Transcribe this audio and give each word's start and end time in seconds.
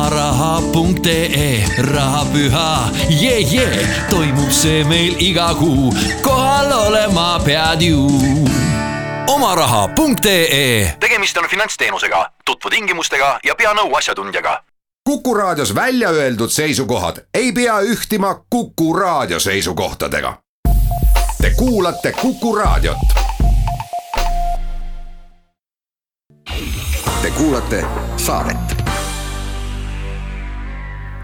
omaraha.ee 0.00 1.64
rahapüha, 1.78 2.88
jee, 3.08 3.40
jee, 3.40 3.88
toimub 4.10 4.50
see 4.50 4.84
meil 4.84 5.16
iga 5.20 5.50
kuu, 5.54 5.92
kohal 6.22 6.72
olema 6.72 7.40
pead 7.44 7.82
ju. 7.84 8.08
omaraha.ee 9.26 10.96
tegemist 11.00 11.36
on 11.36 11.48
finantsteenusega, 11.50 12.30
tutvu 12.44 12.70
tingimustega 12.70 13.38
ja 13.44 13.54
pea 13.54 13.74
nõu 13.76 13.92
asjatundjaga. 13.96 14.62
kuku 15.04 15.34
raadios 15.34 15.74
välja 15.74 16.08
öeldud 16.08 16.50
seisukohad 16.50 17.16
ei 17.34 17.52
pea 17.52 17.80
ühtima 17.80 18.34
Kuku 18.50 18.92
raadio 18.96 19.40
seisukohtadega. 19.40 20.38
Te 21.42 21.50
kuulate 21.50 22.12
Kuku 22.12 22.56
raadiot. 22.56 22.98
Te 27.22 27.30
kuulate 27.30 27.84
saadet 28.16 28.89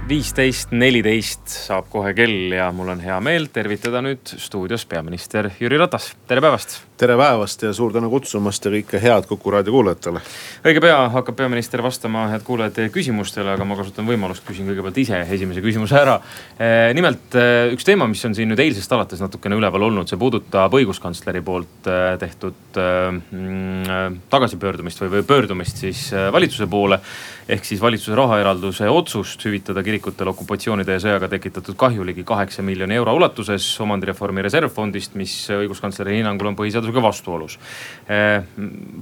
viisteist 0.06 0.70
neliteist 0.70 1.48
saab 1.51 1.88
kohe 1.91 2.12
kell 2.15 2.52
ja 2.55 2.69
mul 2.74 2.92
on 2.92 3.01
hea 3.02 3.16
meel 3.24 3.48
tervitada 3.51 3.98
nüüd 4.05 4.37
stuudios 4.38 4.84
peaminister 4.87 5.48
Jüri 5.59 5.80
Ratas, 5.80 6.12
tere 6.30 6.42
päevast. 6.45 6.77
tere 6.96 7.16
päevast 7.19 7.65
ja 7.66 7.73
suur 7.74 7.91
tänu 7.92 8.06
kutsumast 8.12 8.65
ja 8.65 8.70
kõike 8.73 9.01
head 9.02 9.27
Kuku 9.27 9.51
raadio 9.51 9.74
kuulajatele. 9.74 10.23
õige 10.62 10.82
pea 10.84 11.01
hakkab 11.10 11.37
peaminister 11.41 11.82
vastama, 11.82 12.29
head 12.30 12.45
kuulajad, 12.46 12.77
teie 12.77 12.92
küsimustele, 12.95 13.51
aga 13.56 13.66
ma 13.66 13.77
kasutan 13.80 14.06
võimalust, 14.06 14.45
küsin 14.46 14.69
kõigepealt 14.70 15.01
ise 15.02 15.24
esimese 15.24 15.65
küsimuse 15.65 15.98
ära. 15.98 16.20
Eh, 16.54 16.93
nimelt 16.95 17.34
eh, 17.34 17.74
üks 17.74 17.84
teema, 17.84 18.07
mis 18.07 18.23
on 18.24 18.38
siin 18.38 18.52
nüüd 18.52 18.62
eilsest 18.62 18.95
alates 18.95 19.20
natukene 19.20 19.59
üleval 19.59 19.88
olnud, 19.88 20.07
see 20.07 20.20
puudutab 20.20 20.79
õiguskantsleri 20.79 21.43
poolt 21.43 21.91
eh, 21.91 22.12
tehtud 22.23 22.79
mm, 22.79 24.23
tagasipöördumist 24.30 25.02
või, 25.02 25.16
või 25.18 25.27
pöördumist 25.27 25.82
siis 25.82 26.07
valitsuse 26.15 26.70
poole. 26.70 27.01
ehk 27.48 27.65
siis 27.65 27.80
valitsuse 27.80 28.15
rahaeralduse 28.18 28.88
otsust 28.91 29.45
hüvitada 29.46 29.82
kirikutele 29.82 29.96
okupatsioonide 30.05 30.97
ja 30.97 31.02
sõjaga 31.02 31.29
tekitatud 31.33 31.77
kahju 31.79 32.05
ligi 32.07 32.25
kaheksa 32.27 32.63
miljoni 32.63 32.97
euro 32.99 33.15
ulatuses 33.16 33.65
omandireformi 33.80 34.45
reservfondist, 34.45 35.15
mis 35.19 35.35
õiguskantsleri 35.53 36.19
hinnangul 36.19 36.51
on 36.51 36.57
põhiseadusega 36.59 37.03
vastuolus. 37.03 37.59
Eh, 38.09 38.43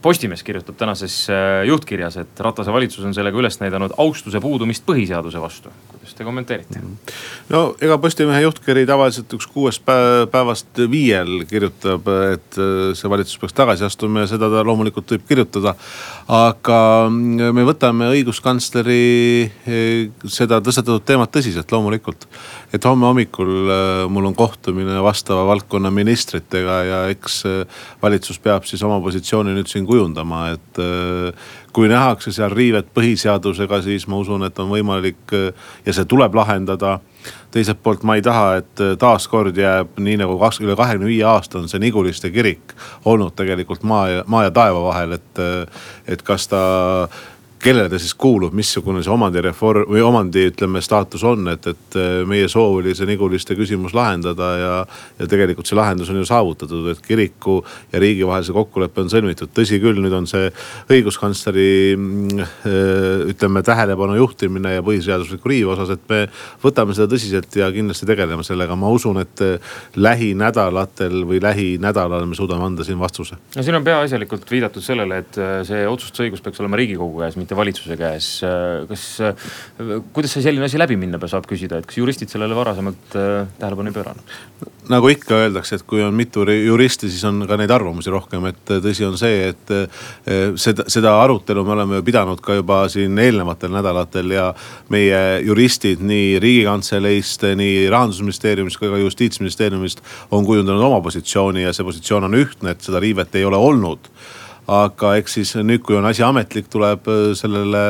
Postimees 0.02 0.42
kirjutab 0.46 0.78
tänases 0.78 1.16
eh, 1.32 1.64
juhtkirjas, 1.68 2.18
et 2.22 2.44
Ratase 2.44 2.72
valitsus 2.72 3.04
on 3.04 3.14
sellega 3.16 3.38
üles 3.40 3.58
näidanud 3.60 3.96
austuse 3.98 4.40
puudumist 4.40 4.84
põhiseaduse 4.86 5.40
vastu. 5.40 5.72
kuidas 5.94 6.14
te 6.14 6.24
kommenteerite? 6.24 6.82
no 7.48 7.62
ega 7.80 7.98
Postimehe 7.98 8.42
juhtkiri 8.44 8.86
tavaliselt 8.86 9.32
üks 9.34 9.46
kuuest 9.50 9.84
päevast 9.84 10.84
viiel 10.90 11.44
kirjutab, 11.50 12.08
et 12.34 12.60
eh, 12.60 12.92
see 12.94 13.10
valitsus 13.10 13.40
peaks 13.42 13.56
tagasi 13.56 13.84
astuma 13.84 14.24
ja 14.24 14.32
seda 14.34 14.50
ta 14.52 14.64
loomulikult 14.64 15.16
võib 15.16 15.26
kirjutada. 15.28 15.74
aga 16.28 16.80
me 17.10 17.64
võtame 17.66 18.10
õiguskantsleri 18.14 19.02
seda 20.30 20.60
tõstatatud 20.60 20.83
teemat 21.04 21.32
tõsiselt, 21.34 21.70
loomulikult. 21.72 22.28
et 22.72 22.84
homme 22.84 23.06
hommikul 23.06 23.52
mul 24.10 24.30
on 24.30 24.34
kohtumine 24.34 25.02
vastava 25.02 25.46
valdkonna 25.46 25.90
ministritega 25.90 26.78
ja 26.84 27.00
eks 27.12 27.42
valitsus 28.02 28.38
peab 28.38 28.64
siis 28.68 28.82
oma 28.82 29.00
positsiooni 29.00 29.54
nüüd 29.54 29.70
siin 29.70 29.86
kujundama, 29.86 30.48
et 30.54 30.80
äh, 30.82 31.50
kui 31.74 31.88
nähakse 31.90 32.32
seal 32.34 32.52
riivet 32.54 32.90
põhiseadusega, 32.94 33.80
siis 33.84 34.06
ma 34.10 34.20
usun, 34.20 34.46
et 34.46 34.58
on 34.62 34.70
võimalik 34.72 35.34
äh, 35.34 35.50
ja 35.86 35.96
see 35.96 36.08
tuleb 36.10 36.36
lahendada 36.36 36.98
teiselt 37.54 37.80
poolt 37.82 38.02
ma 38.04 38.18
ei 38.18 38.24
taha, 38.24 38.46
et 38.60 38.82
äh, 38.84 38.94
taaskord 39.00 39.56
jääb 39.58 39.98
nii 40.02 40.18
nagu 40.24 40.38
kaks, 40.40 40.60
üle 40.64 40.76
kahekümne 40.78 41.10
viie 41.10 41.26
aasta 41.28 41.60
on 41.60 41.70
see 41.70 41.82
Niguliste 41.82 42.30
kirik 42.34 42.74
olnud 43.10 43.36
tegelikult 43.38 43.86
maa 43.86 44.08
ja, 44.10 44.24
maa 44.26 44.46
ja 44.48 44.54
taeva 44.54 44.82
vahel, 44.88 45.16
et, 45.18 45.44
et 46.10 46.26
kas 46.26 46.48
ta 46.50 46.64
kellele 47.64 47.88
ta 47.88 47.98
siis 48.00 48.12
kuulub, 48.20 48.52
missugune 48.56 49.00
see 49.04 49.12
omandireform 49.12 49.88
või 49.88 50.02
omandi, 50.04 50.48
ütleme, 50.50 50.82
staatus 50.84 51.22
on, 51.26 51.48
et, 51.52 51.66
et 51.70 51.96
äh, 51.96 52.20
meie 52.28 52.48
soov 52.50 52.80
oli 52.80 52.92
see 52.96 53.08
Niguliste 53.08 53.56
küsimus 53.56 53.94
lahendada 53.96 54.48
ja. 54.60 54.72
ja 55.18 55.28
tegelikult 55.30 55.68
see 55.68 55.78
lahendus 55.78 56.10
on 56.12 56.18
ju 56.20 56.26
saavutatud, 56.28 56.90
et 56.92 57.00
kiriku 57.04 57.60
ja 57.92 58.02
riigi 58.02 58.26
vahelise 58.26 58.52
kokkulepe 58.56 59.04
on 59.04 59.10
sõlmitud, 59.12 59.52
tõsi 59.56 59.78
küll, 59.82 60.00
nüüd 60.04 60.16
on 60.16 60.28
see 60.28 60.50
õiguskantsleri 60.92 61.68
mm, 61.96 62.42
äh, 62.42 63.24
ütleme, 63.32 63.64
tähelepanu 63.64 64.18
juhtimine 64.20 64.76
ja 64.76 64.84
põhiseadusliku 64.84 65.52
riive 65.52 65.72
osas, 65.76 65.94
et 65.96 66.04
me 66.10 66.20
võtame 66.64 66.96
seda 66.96 67.08
tõsiselt 67.14 67.58
ja 67.58 67.70
kindlasti 67.74 68.08
tegeleme 68.10 68.44
sellega, 68.44 68.76
ma 68.76 68.92
usun, 68.92 69.22
et 69.24 69.44
äh, 69.44 69.72
lähinädalatel 69.96 71.24
või 71.28 71.40
lähinädalal 71.44 72.28
me 72.28 72.36
suudame 72.36 72.68
anda 72.68 72.84
siin 72.84 73.00
vastuse. 73.00 73.40
no 73.56 73.64
siin 73.64 73.80
on 73.80 73.88
peaasjalikult 73.88 74.50
viidatud 74.52 74.84
sellele, 74.84 75.22
et 75.24 75.42
see 75.64 75.84
otsustusõigus 75.88 76.44
peaks 76.44 76.60
olema 76.60 76.78
riigikogu 76.80 77.24
käes, 77.24 77.40
mitte 77.40 77.53
mitte 77.54 77.60
valitsuse 77.60 77.96
käes. 77.96 78.28
kas, 78.88 79.04
kuidas 80.12 80.34
see 80.34 80.42
selline 80.42 80.66
asi 80.66 80.78
läbi 80.78 80.96
minna 80.98 81.18
saab 81.28 81.46
küsida, 81.48 81.78
et 81.78 81.86
kas 81.86 81.98
juristid 81.98 82.30
sellele 82.30 82.54
varasemalt 82.56 83.14
äh, 83.16 83.46
tähelepanu 83.58 83.90
ei 83.90 83.94
pööranud? 83.94 84.34
nagu 84.90 85.08
ikka 85.08 85.38
öeldakse, 85.46 85.78
et 85.78 85.84
kui 85.88 86.02
on 86.04 86.12
mitu 86.14 86.44
juristi, 86.44 87.08
siis 87.08 87.22
on 87.24 87.46
ka 87.48 87.56
neid 87.56 87.70
arvamusi 87.72 88.12
rohkem, 88.12 88.44
et 88.50 88.72
tõsi 88.84 89.06
on 89.06 89.16
see, 89.16 89.48
et 89.54 89.72
äh, 89.72 90.52
seda, 90.60 90.84
seda 90.92 91.14
arutelu 91.22 91.64
me 91.64 91.74
oleme 91.76 92.02
pidanud 92.04 92.42
ka 92.44 92.58
juba 92.58 92.82
siin 92.92 93.16
eelnevatel 93.18 93.72
nädalatel 93.72 94.36
ja 94.36 94.50
meie 94.92 95.22
juristid 95.46 96.04
nii 96.04 96.38
riigikantseleist, 96.42 97.48
nii 97.56 97.88
rahandusministeeriumist 97.94 98.80
kui 98.80 98.92
ka 98.92 99.00
justiitsministeeriumist 99.00 100.04
on 100.34 100.44
kujundanud 100.44 100.84
oma 100.84 101.00
positsiooni 101.04 101.64
ja 101.64 101.72
see 101.72 101.86
positsioon 101.86 102.28
on 102.28 102.40
ühtne, 102.44 102.74
et 102.74 102.84
seda 102.84 103.00
riivet 103.00 103.40
ei 103.40 103.48
ole 103.48 103.60
olnud 103.60 104.12
aga 104.70 105.14
eks 105.20 105.38
siis 105.38 105.54
nüüd, 105.60 105.82
kui 105.84 105.98
on 105.98 106.06
asi 106.08 106.24
ametlik, 106.26 106.70
tuleb 106.72 107.08
äh, 107.10 107.26
sellele 107.38 107.84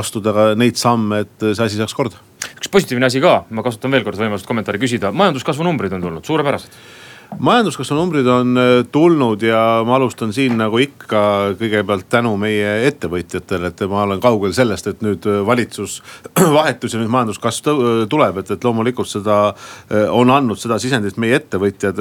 astuda 0.00 0.34
ka 0.36 0.48
neid 0.58 0.80
samme, 0.80 1.22
et 1.26 1.48
see 1.52 1.64
asi 1.66 1.78
saaks 1.80 1.94
korda. 1.98 2.20
üks 2.56 2.70
positiivne 2.72 3.06
asi 3.06 3.22
ka, 3.22 3.44
ma 3.50 3.62
kasutan 3.62 3.94
veel 3.94 4.04
kord 4.06 4.18
võimalust 4.18 4.48
kommentaari 4.48 4.82
küsida, 4.82 5.12
majanduskasvu 5.14 5.66
numbrid 5.66 5.94
on 5.94 6.02
tulnud. 6.02 6.26
Suurepärased 6.26 7.01
majanduskasvu 7.38 7.96
numbrid 7.96 8.26
on 8.26 8.58
äh, 8.58 8.84
tulnud 8.92 9.42
ja 9.42 9.82
ma 9.86 9.96
alustan 9.96 10.32
siin 10.32 10.56
nagu 10.58 10.78
ikka 10.82 11.22
kõigepealt 11.60 12.08
tänu 12.12 12.34
meie 12.40 12.86
ettevõtjatele, 12.88 13.70
et 13.72 13.82
ma 13.90 14.02
olen 14.06 14.20
kaugel 14.22 14.52
sellest, 14.56 14.88
et 14.90 15.02
nüüd 15.04 15.26
äh, 15.30 15.40
valitsus 15.46 16.00
vahetus 16.56 16.94
ja 16.94 17.00
nüüd 17.00 17.12
majanduskasv 17.12 17.70
äh, 17.72 18.02
tuleb, 18.12 18.42
et, 18.42 18.52
et 18.54 18.64
loomulikult 18.64 19.10
seda 19.12 19.38
on 20.12 20.30
andnud 20.30 20.58
seda 20.60 20.78
sisendit 20.80 21.16
meie 21.20 21.36
ettevõtjad. 21.36 21.98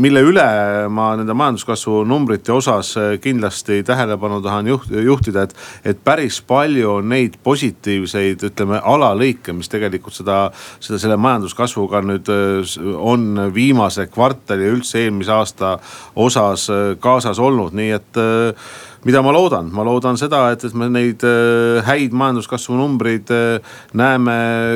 mille 0.00 0.22
üle 0.24 0.44
ma 0.92 1.10
nende 1.18 1.34
majanduskasvu 1.36 2.02
numbrite 2.08 2.52
osas 2.52 2.92
kindlasti 3.22 3.82
tähelepanu 3.86 4.40
tahan 4.42 4.66
juht, 4.66 4.90
juhtida, 4.90 5.44
et, 5.46 5.54
et 5.92 6.00
päris 6.04 6.40
palju 6.42 6.96
on 6.96 7.08
neid 7.12 7.36
positiivseid, 7.44 8.42
ütleme 8.50 8.80
alalõike, 8.82 9.54
mis 9.56 9.70
tegelikult 9.70 10.16
seda, 10.16 10.40
seda 10.82 10.98
selle 11.02 11.18
majanduskasvuga 11.20 12.02
nüüd 12.06 12.30
on 12.96 13.46
viimase 13.54 14.08
kvartali 14.10 14.59
ja 14.64 14.76
üldse 14.76 15.04
eelmise 15.04 15.34
aasta 15.34 15.74
osas 16.16 16.68
äh, 16.70 16.94
kaasas 17.00 17.38
olnud, 17.38 17.74
nii 17.76 17.90
et 17.96 18.18
äh, 18.20 18.70
mida 19.06 19.22
ma 19.24 19.32
loodan, 19.32 19.70
ma 19.72 19.84
loodan 19.86 20.18
seda, 20.20 20.42
et, 20.52 20.64
et 20.66 20.74
me 20.76 20.90
neid 20.92 21.24
äh, 21.26 21.80
häid 21.86 22.14
majanduskasvu 22.16 22.76
numbreid 22.76 23.30
näeme 23.96 24.34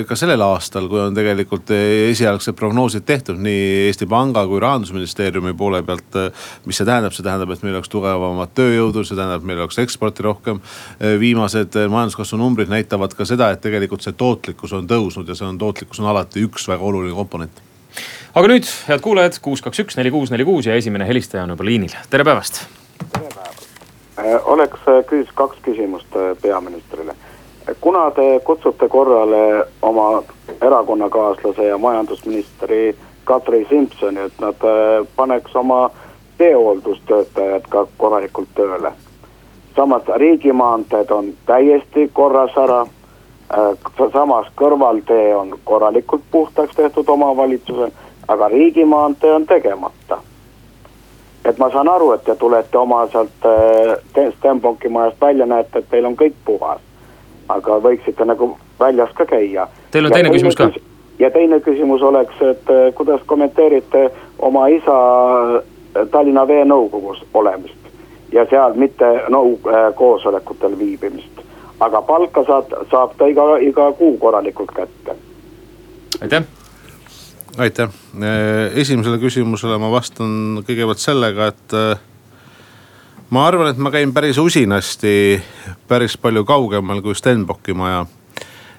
ka 0.09 0.17
sellel 0.17 0.41
aastal, 0.47 0.89
kui 0.89 1.03
on 1.03 1.17
tegelikult 1.17 1.73
esialgsed 1.75 2.57
prognoosid 2.57 3.05
tehtud 3.09 3.41
nii 3.45 3.85
Eesti 3.89 4.09
Panga 4.11 4.47
kui 4.49 4.63
rahandusministeeriumi 4.65 5.55
poole 5.59 5.83
pealt. 5.85 6.21
mis 6.65 6.79
see 6.79 6.87
tähendab, 6.89 7.13
see 7.13 7.27
tähendab, 7.27 7.53
et 7.53 7.67
meil 7.67 7.77
oleks 7.77 7.93
tugevamat 7.93 8.55
tööjõudu, 8.57 9.05
see 9.05 9.19
tähendab, 9.19 9.43
et 9.43 9.51
meil 9.51 9.61
oleks 9.65 9.79
eksporti 9.83 10.25
rohkem. 10.25 10.63
viimased 11.21 11.77
majanduskasvu 11.91 12.41
numbrid 12.41 12.73
näitavad 12.73 13.15
ka 13.15 13.29
seda, 13.29 13.51
et 13.53 13.61
tegelikult 13.65 14.05
see 14.05 14.17
tootlikkus 14.17 14.73
on 14.73 14.89
tõusnud 14.89 15.29
ja 15.29 15.37
see 15.37 15.49
on, 15.49 15.61
tootlikkus 15.61 16.01
on 16.01 16.13
alati 16.15 16.45
üks 16.49 16.69
väga 16.71 16.85
oluline 16.85 17.17
komponent 17.17 17.74
aga 18.35 18.51
nüüd, 18.51 18.67
head 18.89 19.03
kuulajad, 19.03 19.37
kuus, 19.43 19.63
kaks, 19.63 19.79
üks, 19.85 19.97
neli, 19.99 20.11
kuus, 20.11 20.33
neli, 20.35 20.45
kuus 20.47 20.67
ja 20.67 20.75
esimene 20.75 21.07
helistaja 21.07 21.45
on 21.45 21.55
juba 21.55 21.67
liinil, 21.67 21.95
tere 22.11 22.25
päevast. 22.27 22.65
tere 23.13 23.29
päevast, 23.31 23.69
äh, 24.19 24.49
oleks 24.51 24.89
äh, 24.91 25.05
küs-, 25.11 25.31
kaks 25.35 25.61
küsimust 25.63 26.17
äh, 26.19 26.35
peaministrile. 26.43 27.15
kuna 27.81 28.11
te 28.11 28.41
kutsute 28.45 28.89
korrale 28.89 29.67
oma 29.83 30.23
erakonnakaaslase 30.61 31.65
ja 31.65 31.79
majandusministri 31.79 32.97
Kadri 33.25 33.67
Simsoni, 33.69 34.21
et 34.21 34.41
nad 34.41 34.67
paneks 35.17 35.57
oma 35.57 35.91
teehooldustöötajad 36.39 37.69
ka 37.69 37.87
korralikult 37.97 38.49
tööle. 38.55 38.93
samas 39.77 40.03
riigimaanteed 40.17 41.11
on 41.11 41.33
täiesti 41.47 42.11
korras 42.13 42.57
ära 42.57 42.87
samas 44.13 44.47
kõrvaltee 44.57 45.37
on 45.37 45.59
korralikult 45.65 46.23
puhtaks 46.31 46.77
tehtud 46.77 47.09
omavalitsusel 47.09 47.91
aga 48.29 48.49
riigimaantee 48.49 49.33
on 49.33 49.47
tegemata. 49.47 50.19
et 51.45 51.59
ma 51.59 51.71
saan 51.71 51.89
aru, 51.89 52.13
et 52.13 52.25
te 52.25 52.35
tulete 52.35 52.79
oma 52.79 53.07
sealt 53.13 53.47
äh, 53.47 54.33
Stenbocki 54.39 54.89
majast 54.89 55.21
välja, 55.21 55.47
näete, 55.47 55.79
et 55.79 55.91
teil 55.91 56.05
on 56.05 56.17
kõik 56.17 56.35
puhas. 56.45 56.81
aga 57.49 57.79
võiksite 57.85 58.25
nagu 58.25 58.57
väljas 58.81 59.11
ka 59.15 59.27
käia. 59.27 59.69
Teil 59.91 60.05
on 60.05 60.11
ja 60.11 60.15
teine 60.15 60.31
küsimus 60.31 60.57
ka? 60.57 60.71
ja 61.19 61.31
teine 61.31 61.61
küsimus 61.61 62.03
oleks, 62.03 62.41
et 62.41 62.71
äh, 62.71 62.95
kuidas 62.95 63.21
kommenteerite 63.27 64.11
oma 64.39 64.67
isa 64.67 64.99
äh, 65.57 66.09
Tallinna 66.11 66.49
Vee 66.49 66.65
nõukogus 66.65 67.25
olemist 67.35 67.85
ja 68.33 68.47
seal 68.51 68.75
mitte 68.75 69.13
nõu- 69.29 69.61
äh, 69.69 69.95
koosolekutel 69.95 70.79
viibimist. 70.79 71.31
aga 71.81 72.03
palka 72.03 72.45
saad, 72.45 72.71
saab 72.91 73.17
ta 73.19 73.27
iga, 73.27 73.57
iga 73.61 73.93
kuu 73.93 74.19
korralikult 74.19 74.73
kätte. 74.73 75.17
aitäh 76.23 76.64
aitäh, 77.59 77.91
esimesele 78.75 79.19
küsimusele 79.23 79.79
ma 79.79 79.91
vastan 79.93 80.63
kõigepealt 80.67 81.03
sellega, 81.03 81.49
et 81.53 81.75
ma 83.35 83.47
arvan, 83.49 83.71
et 83.71 83.81
ma 83.81 83.93
käin 83.95 84.13
päris 84.15 84.39
usinasti 84.39 85.41
päris 85.89 86.17
palju 86.21 86.45
kaugemal 86.49 87.03
kui 87.05 87.15
Stenbocki 87.15 87.75
maja. 87.75 88.07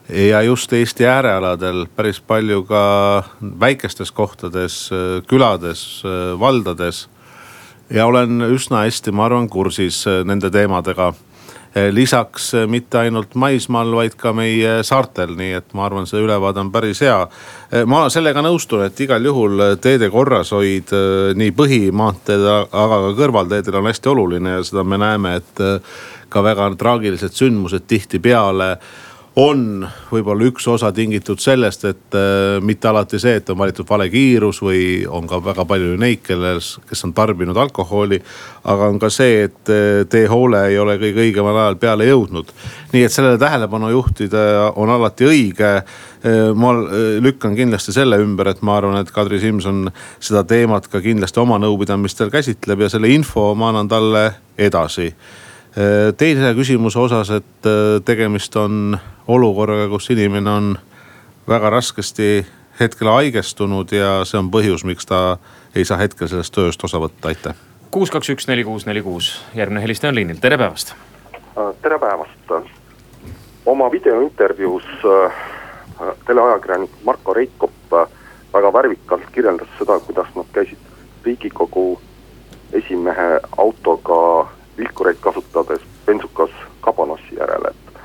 ja 0.09 0.41
just 0.41 0.73
Eesti 0.73 1.05
äärealadel 1.05 1.87
päris 1.95 2.19
palju 2.19 2.63
ka 2.63 3.23
väikestes 3.59 4.11
kohtades, 4.11 4.89
külades, 5.27 6.03
valdades. 6.39 7.07
ja 7.89 8.05
olen 8.05 8.41
üsna 8.41 8.83
hästi, 8.85 9.11
ma 9.11 9.25
arvan, 9.25 9.49
kursis 9.49 10.05
nende 10.25 10.49
teemadega 10.49 11.13
lisaks 11.91 12.53
mitte 12.71 13.01
ainult 13.01 13.35
maismaal, 13.35 13.91
vaid 13.97 14.13
ka 14.19 14.31
meie 14.35 14.77
saartel, 14.87 15.33
nii 15.35 15.57
et 15.57 15.73
ma 15.75 15.85
arvan, 15.89 16.07
see 16.07 16.21
ülevaade 16.23 16.61
on 16.63 16.71
päris 16.71 17.01
hea. 17.03 17.17
ma 17.85 18.05
sellega 18.09 18.43
nõustun, 18.45 18.85
et 18.85 18.99
igal 19.03 19.25
juhul 19.27 19.63
teede 19.83 20.09
korrashoid 20.13 20.93
nii 21.35 21.51
põhimaanteed, 21.57 22.45
aga 22.71 23.01
ka 23.07 23.15
kõrvalteedel 23.19 23.81
on 23.81 23.89
hästi 23.91 24.13
oluline 24.13 24.55
ja 24.57 24.63
seda 24.63 24.85
me 24.87 25.01
näeme, 25.01 25.35
et 25.41 25.65
ka 26.29 26.43
väga 26.43 26.69
traagilised 26.79 27.35
sündmused 27.35 27.87
tihtipeale 27.87 28.77
on 29.35 29.83
võib-olla 30.07 30.47
üks 30.47 30.63
osa 30.71 30.91
tingitud 30.95 31.41
sellest, 31.43 31.83
et 31.89 32.15
äh, 32.15 32.55
mitte 32.63 32.87
alati 32.87 33.19
see, 33.19 33.35
et 33.41 33.49
on 33.51 33.59
valitud 33.59 33.87
vale 33.89 34.07
kiirus 34.11 34.61
või 34.63 34.79
on 35.11 35.27
ka 35.27 35.41
väga 35.43 35.65
palju 35.67 35.97
neid, 35.99 36.21
kellel, 36.23 36.61
kes 36.87 37.03
on 37.07 37.13
tarbinud 37.15 37.57
alkoholi. 37.59 38.21
aga 38.63 38.87
on 38.87 38.99
ka 38.99 39.09
see, 39.11 39.43
et 39.49 39.71
äh, 39.73 40.05
teehoole 40.09 40.63
ei 40.69 40.79
ole 40.79 40.95
kõige 41.01 41.25
õigemal 41.27 41.59
ajal 41.65 41.79
peale 41.81 42.07
jõudnud. 42.07 42.51
nii 42.93 43.03
et 43.03 43.11
sellele 43.11 43.37
tähelepanu 43.37 43.91
juhtida 43.91 44.71
on 44.75 44.89
alati 44.89 45.27
õige 45.27 45.71
äh, 45.75 46.53
ma 46.55 46.71
äh, 46.79 47.19
lükkan 47.19 47.55
kindlasti 47.55 47.91
selle 47.91 48.21
ümber, 48.23 48.53
et 48.53 48.61
ma 48.61 48.77
arvan, 48.79 49.01
et 49.01 49.11
Kadri 49.11 49.39
Simson 49.43 49.89
seda 50.19 50.45
teemat 50.47 50.87
ka 50.87 51.03
kindlasti 51.03 51.43
oma 51.43 51.59
nõupidamistel 51.59 52.31
käsitleb 52.31 52.87
ja 52.87 52.89
selle 52.89 53.11
info 53.11 53.51
ma 53.55 53.73
annan 53.73 53.91
talle 53.91 54.29
edasi 54.55 55.11
teise 56.17 56.53
küsimuse 56.55 56.99
osas, 56.99 57.29
et 57.35 57.67
tegemist 58.07 58.55
on 58.55 58.97
olukorraga, 59.27 59.89
kus 59.91 60.09
inimene 60.13 60.51
on 60.51 60.69
väga 61.47 61.69
raskesti 61.69 62.45
hetkel 62.79 63.07
haigestunud 63.07 63.91
ja 63.91 64.09
see 64.27 64.39
on 64.39 64.49
põhjus, 64.51 64.83
miks 64.87 65.07
ta 65.07 65.37
ei 65.75 65.85
saa 65.87 65.99
hetkel 66.01 66.27
sellest 66.31 66.53
tööst 66.55 66.83
osa 66.83 66.99
võtta, 66.99 67.31
aitäh. 67.31 67.55
kuus, 67.91 68.11
kaks, 68.11 68.29
üks, 68.35 68.47
neli, 68.47 68.63
kuus, 68.67 68.85
neli, 68.85 69.01
kuus, 69.01 69.35
järgmine 69.55 69.83
helistaja 69.83 70.11
on 70.11 70.19
liinil, 70.19 70.39
tere 70.43 70.57
päevast. 70.57 70.95
Äh, 71.55 71.71
tere 71.81 71.99
päevast. 71.99 72.51
oma 73.65 73.91
videointervjuus 73.91 74.85
äh, 75.05 75.37
teleajakirjanik 76.27 76.91
Marko 77.05 77.33
Reikop 77.33 77.93
äh, 77.93 78.07
väga 78.53 78.73
värvikalt 78.73 79.31
kirjeldas 79.31 79.71
seda, 79.79 79.99
kuidas 79.99 80.27
nad 80.35 80.51
käisid 80.53 80.77
riigikogu 81.23 82.01
esimehe 82.73 83.39
autoga 83.57 84.47
vilkureid 84.77 85.17
kasutades 85.21 85.81
bensukas 86.05 86.49
kabanossi 86.81 87.37
järele, 87.39 87.69
et 87.69 87.99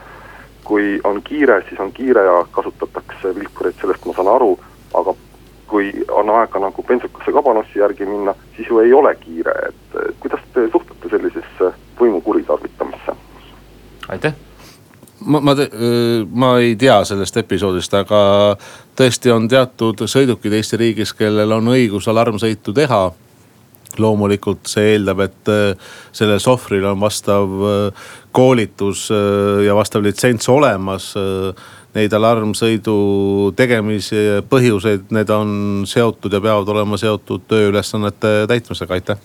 kui 0.64 1.00
on 1.04 1.22
kiire, 1.22 1.62
siis 1.68 1.80
on 1.80 1.92
kiire 1.92 2.24
ja 2.24 2.44
kasutatakse 2.50 3.34
vilkureid, 3.34 3.74
sellest 3.80 4.06
ma 4.06 4.14
saan 4.16 4.30
aru, 4.34 4.52
aga 4.94 5.14
kui 5.70 5.92
on 6.10 6.30
aega 6.34 6.58
nagu 6.58 6.82
bensukasse 6.82 7.32
kabanossi 7.32 7.78
järgi 7.78 8.06
minna, 8.06 8.34
siis 8.56 8.68
ju 8.68 8.78
ei 8.78 8.92
ole 8.92 9.14
kiire, 9.14 9.54
et 9.68 9.98
kuidas 10.20 10.44
te 10.54 10.68
suhtute 10.72 11.10
sellisesse 11.10 11.72
võimu 12.00 12.20
kuritarvitamisse? 12.20 13.16
aitäh 14.08 14.34
ma, 15.26 15.40
ma, 15.40 15.54
ma 16.34 16.58
ei 16.58 16.76
tea 16.76 17.00
sellest 17.04 17.36
episoodist, 17.42 17.94
aga 17.94 18.20
tõesti 18.98 19.32
on 19.32 19.48
teatud 19.48 20.04
sõidukid 20.10 20.54
Eesti 20.58 20.80
riigis, 20.80 21.12
kellel 21.16 21.52
on 21.56 21.72
õigus 21.74 22.08
alarmsõitu 22.10 22.74
teha 22.76 23.02
loomulikult 23.98 24.68
see 24.70 24.94
eeldab, 24.94 25.24
et 25.26 25.50
äh, 25.50 25.90
sellel 26.16 26.40
sohvril 26.42 26.86
on 26.90 27.00
vastav 27.00 27.50
äh, 27.66 28.08
koolitus 28.36 29.08
äh, 29.14 29.64
ja 29.66 29.76
vastav 29.78 30.04
litsents 30.06 30.48
olemas. 30.52 31.12
Neid 31.90 32.12
alarmsõidu 32.14 32.92
tegemise 33.58 34.44
põhjuseid, 34.46 35.08
need 35.10 35.30
on 35.34 35.48
seotud 35.90 36.30
ja 36.30 36.38
peavad 36.38 36.68
olema 36.70 36.94
seotud 37.00 37.48
tööülesannete 37.50 38.44
täitmisega, 38.46 38.94
aitäh. 38.94 39.18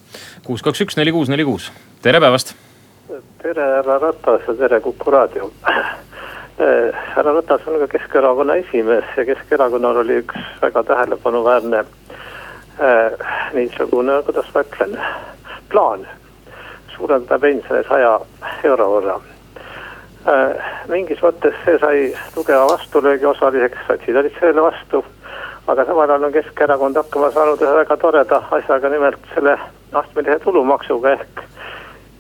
kuus, 0.47 0.63
kaks, 0.65 0.81
üks, 0.81 0.97
neli, 0.97 1.13
kuus, 1.13 1.29
neli, 1.29 1.45
kuus, 1.45 1.69
tere 2.01 2.17
päevast. 2.23 2.56
tere, 3.44 3.67
härra 3.75 4.00
Ratas 4.01 4.50
ja 4.50 4.57
tere 4.57 4.79
Kuku 4.81 5.13
raadio 5.13 5.51
härra 6.57 7.35
Ratas 7.35 7.67
on 7.69 7.77
ka 7.83 7.91
Keskerakonna 8.00 8.56
esimees 8.63 9.13
ja 9.13 9.27
Keskerakonnal 9.29 10.01
oli 10.01 10.23
üks 10.23 10.41
väga 10.63 10.83
tähelepanuväärne 10.89 11.83
Äh, 11.85 12.04
niisugune, 13.54 14.22
kuidas 14.25 14.50
ma 14.54 14.62
ütlen, 14.62 14.98
plaan 15.72 16.07
suurendada 16.95 17.39
pensione 17.39 17.83
saja 17.88 18.19
euro 18.63 18.88
võrra. 18.95 19.16
Äh, 20.25 20.72
mingis 20.89 21.22
mõttes 21.22 21.57
see 21.66 21.77
sai 21.81 22.00
tugeva 22.33 22.66
vastulöögi, 22.72 23.27
osaliseks 23.30 23.86
sotsid 23.88 24.18
olid 24.18 24.33
sellele 24.39 24.62
vastu. 24.69 25.04
aga 25.68 25.86
samal 25.86 26.10
ajal 26.10 26.24
on 26.24 26.33
Keskerakond 26.33 26.95
hakkama 26.95 27.31
saanud 27.31 27.62
ühe 27.62 27.74
väga 27.74 27.98
toreda 27.98 28.42
asjaga, 28.57 28.89
nimelt 28.89 29.31
selle 29.33 29.57
astmelise 29.94 30.39
tulumaksuga 30.44 31.16
ehk 31.18 31.42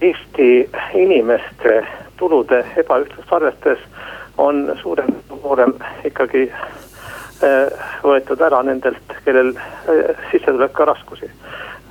Eesti 0.01 0.69
inimeste 0.93 1.75
tulude 2.17 2.65
ebaühtlust 2.77 3.33
arvestades 3.33 3.79
on 4.37 4.71
suurem 4.81 5.13
koorem 5.29 5.73
ikkagi 6.03 6.49
Äh, 6.49 6.84
võetud 8.03 8.41
ära 8.41 8.61
nendelt, 8.63 9.17
kellel 9.25 9.53
äh, 9.57 10.15
sissetulek 10.31 10.73
ka 10.73 10.85
raskusi. 10.85 11.29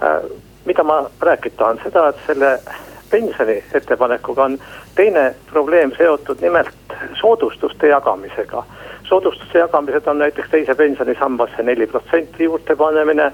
Äh, 0.03 0.23
mida 0.65 0.83
ma 0.83 1.05
rääkida 1.21 1.57
tahan, 1.59 1.81
seda, 1.85 2.09
et 2.09 2.23
selle 2.27 2.59
pensioni 3.11 3.59
ettepanekuga 3.75 4.45
on 4.49 4.57
teine 4.97 5.35
probleem 5.51 5.93
seotud 5.97 6.41
nimelt 6.41 6.97
soodustuste 7.21 7.89
jagamisega. 7.93 8.65
soodustuste 9.05 9.59
jagamised 9.59 10.07
on 10.07 10.19
näiteks 10.19 10.51
teise 10.51 10.75
pensionisambasse 10.75 11.63
neli 11.63 11.87
protsenti 11.87 12.45
juurde 12.45 12.77
panemine, 12.77 13.33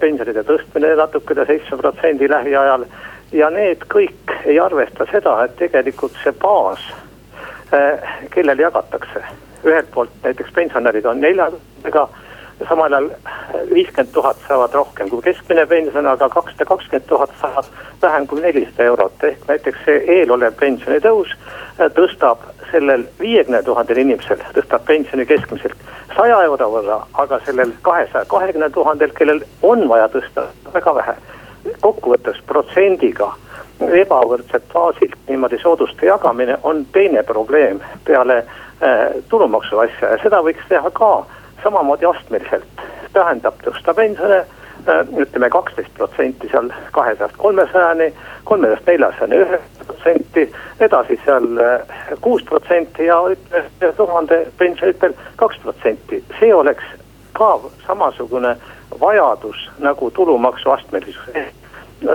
pensionide 0.00 0.44
tõstmine 0.44 0.92
natuke 0.96 1.34
üle 1.34 1.46
seitsme 1.46 1.78
protsendi 1.78 2.28
lähiajal. 2.30 2.84
ja 3.32 3.50
need 3.50 3.88
kõik 3.88 4.36
ei 4.44 4.60
arvesta 4.60 5.06
seda, 5.10 5.44
et 5.44 5.56
tegelikult 5.56 6.12
see 6.22 6.32
baas, 6.32 6.84
kellele 8.30 8.62
jagatakse 8.62 9.24
ühelt 9.64 9.90
poolt 9.94 10.10
näiteks 10.22 10.52
pensionärid 10.54 11.04
on 11.04 11.20
neljaga, 11.20 12.08
samal 12.68 12.92
ajal 12.92 13.10
viiskümmend 13.74 14.12
tuhat 14.12 14.36
saavad 14.48 14.74
rohkem 14.74 15.08
kui 15.08 15.22
keskmine 15.22 15.66
pension, 15.66 16.06
aga 16.06 16.28
kakssada 16.28 16.64
kakskümmend 16.64 17.08
tuhat 17.08 17.30
saavad 17.40 17.64
vähem 18.02 18.26
kui 18.26 18.40
nelisada 18.40 18.84
eurot. 18.84 19.24
ehk 19.24 19.48
näiteks 19.48 19.78
see 19.84 20.02
eelolev 20.18 20.54
pensionitõus 20.60 21.34
äh, 21.34 21.90
tõstab 21.98 22.44
sellel 22.70 23.06
viiekümne 23.20 23.62
tuhandel 23.62 24.02
inimesel, 24.04 24.42
tõstab 24.54 24.84
pensioni 24.86 25.26
keskmiselt 25.26 25.88
saja 26.16 26.42
euro 26.42 26.70
võrra, 26.72 27.02
aga 27.14 27.40
sellel 27.46 27.72
kahesaja 27.82 28.24
kahekümne 28.28 28.70
tuhandel, 28.70 29.12
kellel 29.14 29.44
on 29.62 29.88
vaja 29.88 30.08
tõsta 30.08 30.48
väga 30.74 30.94
vähe. 30.94 31.14
kokkuvõttes 31.80 32.38
protsendiga 32.46 33.32
ebavõrdselt 33.80 34.64
baasilt 34.72 35.16
niimoodi 35.28 35.58
sooduste 35.62 36.06
jagamine 36.06 36.56
on 36.62 36.86
teine 36.92 37.22
probleem 37.22 37.80
peale 38.04 38.44
tulumaksu 39.28 39.78
asja 39.78 40.12
ja 40.12 40.18
seda 40.22 40.38
võiks 40.46 40.68
teha 40.68 40.90
ka 40.90 41.26
samamoodi 41.62 42.06
astmeliselt. 42.06 42.64
tähendab 43.12 43.54
tõsta 43.64 43.94
pensione 43.94 44.38
äh, 44.38 45.08
ütleme 45.18 45.50
kaksteist 45.50 45.94
protsenti 45.94 46.48
seal 46.52 46.70
kahesajast 46.92 47.36
kolmesajani, 47.36 48.12
kolmesajast 48.44 48.86
neljasajani 48.86 49.40
üheksa 49.42 49.84
protsenti, 49.86 50.52
edasi 50.80 51.20
seal 51.24 51.48
äh, 51.58 51.80
kuus 52.20 52.42
protsenti 52.42 53.06
ja 53.06 53.18
ütleme 53.32 53.92
tuhande 53.96 54.46
pensionitel 54.58 55.16
kaks 55.36 55.58
protsenti, 55.62 56.24
see 56.40 56.54
oleks 56.54 56.84
ka 57.32 57.58
samasugune 57.86 58.56
vajadus 59.00 59.70
nagu 59.78 60.10
tulumaksu 60.10 60.70
astmelisus 60.70 61.34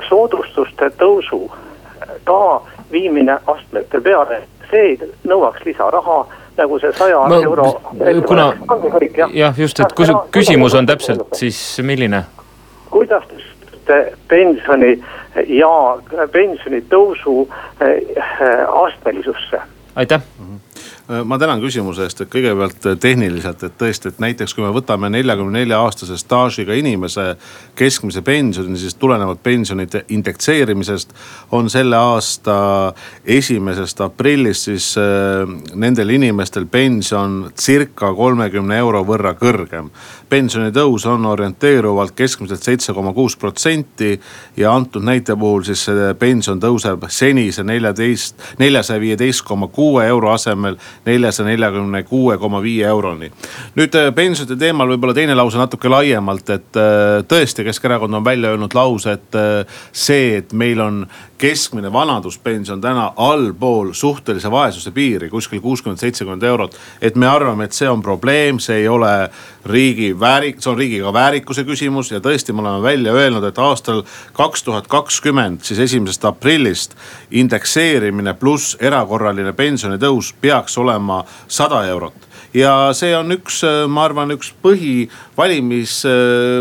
soodustuste 0.09 0.89
tõusu 0.99 1.51
ka 2.23 2.61
viimine 2.91 3.37
astmete 3.47 4.01
peale, 4.01 4.43
see 4.71 4.95
nõuaks 5.27 5.65
lisaraha 5.65 6.23
nagu 6.57 6.79
see 6.79 6.93
saja 6.97 7.27
no, 7.29 7.41
euro. 7.41 7.81
kuna 8.27 8.53
jah, 9.33 9.59
just, 9.59 9.79
et 9.79 9.93
kui 9.93 10.05
see 10.09 10.15
küsimus 10.31 10.75
on 10.77 10.85
täpselt, 10.89 11.27
siis 11.37 11.59
milline? 11.83 12.23
kuidas 12.93 13.23
te 13.87 13.99
pensioni 14.27 14.95
ja 15.47 15.73
pensionitõusu 16.31 17.37
äh, 17.47 17.95
astmelisusse? 18.85 19.61
aitäh. 19.95 20.21
Ma 21.25 21.37
tänan 21.39 21.59
küsimuse 21.59 22.05
eest, 22.07 22.21
et 22.23 22.29
kõigepealt 22.31 22.85
tehniliselt, 23.03 23.63
et 23.67 23.73
tõesti, 23.79 24.11
et 24.13 24.19
näiteks 24.23 24.53
kui 24.55 24.63
me 24.63 24.71
võtame 24.71 25.09
neljakümne 25.11 25.59
nelja 25.59 25.81
aastase 25.83 26.15
staažiga 26.19 26.75
inimese 26.79 27.33
keskmise 27.75 28.23
pensioni, 28.23 28.77
siis 28.79 28.95
tulenevalt 28.95 29.43
pensionite 29.43 30.05
indekseerimisest 30.15 31.11
on 31.51 31.69
selle 31.69 31.99
aasta 31.99 32.55
esimesest 33.25 34.01
aprillist 34.05 34.69
siis 34.69 34.93
äh, 34.97 35.43
nendel 35.75 36.15
inimestel 36.15 36.65
pension 36.71 37.49
circa 37.59 38.13
kolmekümne 38.15 38.77
euro 38.79 39.03
võrra 39.07 39.35
kõrgem 39.39 39.91
pensionitõus 40.29 41.05
on 41.09 41.25
orienteeruvalt 41.25 42.15
keskmiselt 42.15 42.63
seitse 42.63 42.93
koma 42.93 43.13
kuus 43.13 43.37
protsenti 43.37 44.19
ja 44.57 44.73
antud 44.73 45.03
näite 45.03 45.35
puhul 45.35 45.63
siis 45.67 45.85
pension 46.19 46.61
tõuseb 46.61 47.07
senise 47.09 47.63
neljateist, 47.63 48.35
neljasaja 48.59 48.99
viieteist 48.99 49.45
koma 49.47 49.67
kuue 49.67 50.05
euro 50.07 50.31
asemel 50.33 50.77
neljasaja 51.05 51.47
neljakümne 51.47 52.03
kuue 52.03 52.37
koma 52.37 52.61
viie 52.61 52.87
euroni. 52.87 53.31
nüüd 53.75 53.95
äh, 53.95 54.09
pensionide 54.15 54.57
teemal 54.59 54.89
võib-olla 54.93 55.15
teine 55.17 55.35
lause 55.35 55.57
natuke 55.57 55.89
laiemalt, 55.89 56.49
et 56.49 56.79
äh, 56.79 57.21
tõesti, 57.27 57.65
Keskerakond 57.67 58.13
on 58.13 58.25
välja 58.25 58.53
öelnud 58.53 58.75
lause, 58.77 59.17
et 59.17 59.37
äh, 59.39 59.79
see, 59.91 60.37
et 60.37 60.53
meil 60.53 60.81
on 60.81 61.03
keskmine 61.43 61.93
vanaduspension 61.93 62.81
täna 62.81 63.09
allpool 63.15 63.89
suhtelise 63.93 64.51
vaesuse 64.51 64.91
piiri, 64.91 65.27
kuskil 65.29 65.59
kuuskümmend, 65.61 65.99
seitsekümmend 65.99 66.43
eurot. 66.43 66.77
et 67.01 67.15
me 67.15 67.27
arvame, 67.27 67.63
et 67.63 67.75
see 67.75 67.89
on 67.89 68.01
probleem, 68.01 68.59
see 68.63 68.77
ei 68.77 68.87
ole 68.87 69.29
riigi 69.65 70.13
väärik-, 70.19 70.61
see 70.63 70.71
on 70.71 70.77
riigiga 70.79 71.13
väärikuse 71.13 71.65
küsimus 71.67 72.13
ja 72.13 72.21
tõesti, 72.23 72.55
me 72.55 72.63
oleme 72.63 72.81
välja 72.83 73.13
öelnud, 73.13 73.43
et 73.43 73.59
aastal 73.59 74.05
kaks 74.33 74.63
tuhat 74.63 74.87
kakskümmend, 74.87 75.65
siis 75.67 75.83
esimesest 75.83 76.25
aprillist 76.25 76.95
indekseerimine 77.31 78.37
pluss 78.39 78.77
erakorraline 78.79 79.51
pensionitõus 79.53 80.31
peaks 80.41 80.77
olema 80.79 81.25
sada 81.47 81.83
eurot 81.91 82.31
ja 82.53 82.73
see 82.95 83.11
on 83.17 83.33
üks, 83.35 83.61
ma 83.89 84.07
arvan, 84.07 84.31
üks 84.35 84.53
põhivalimis, 85.35 86.03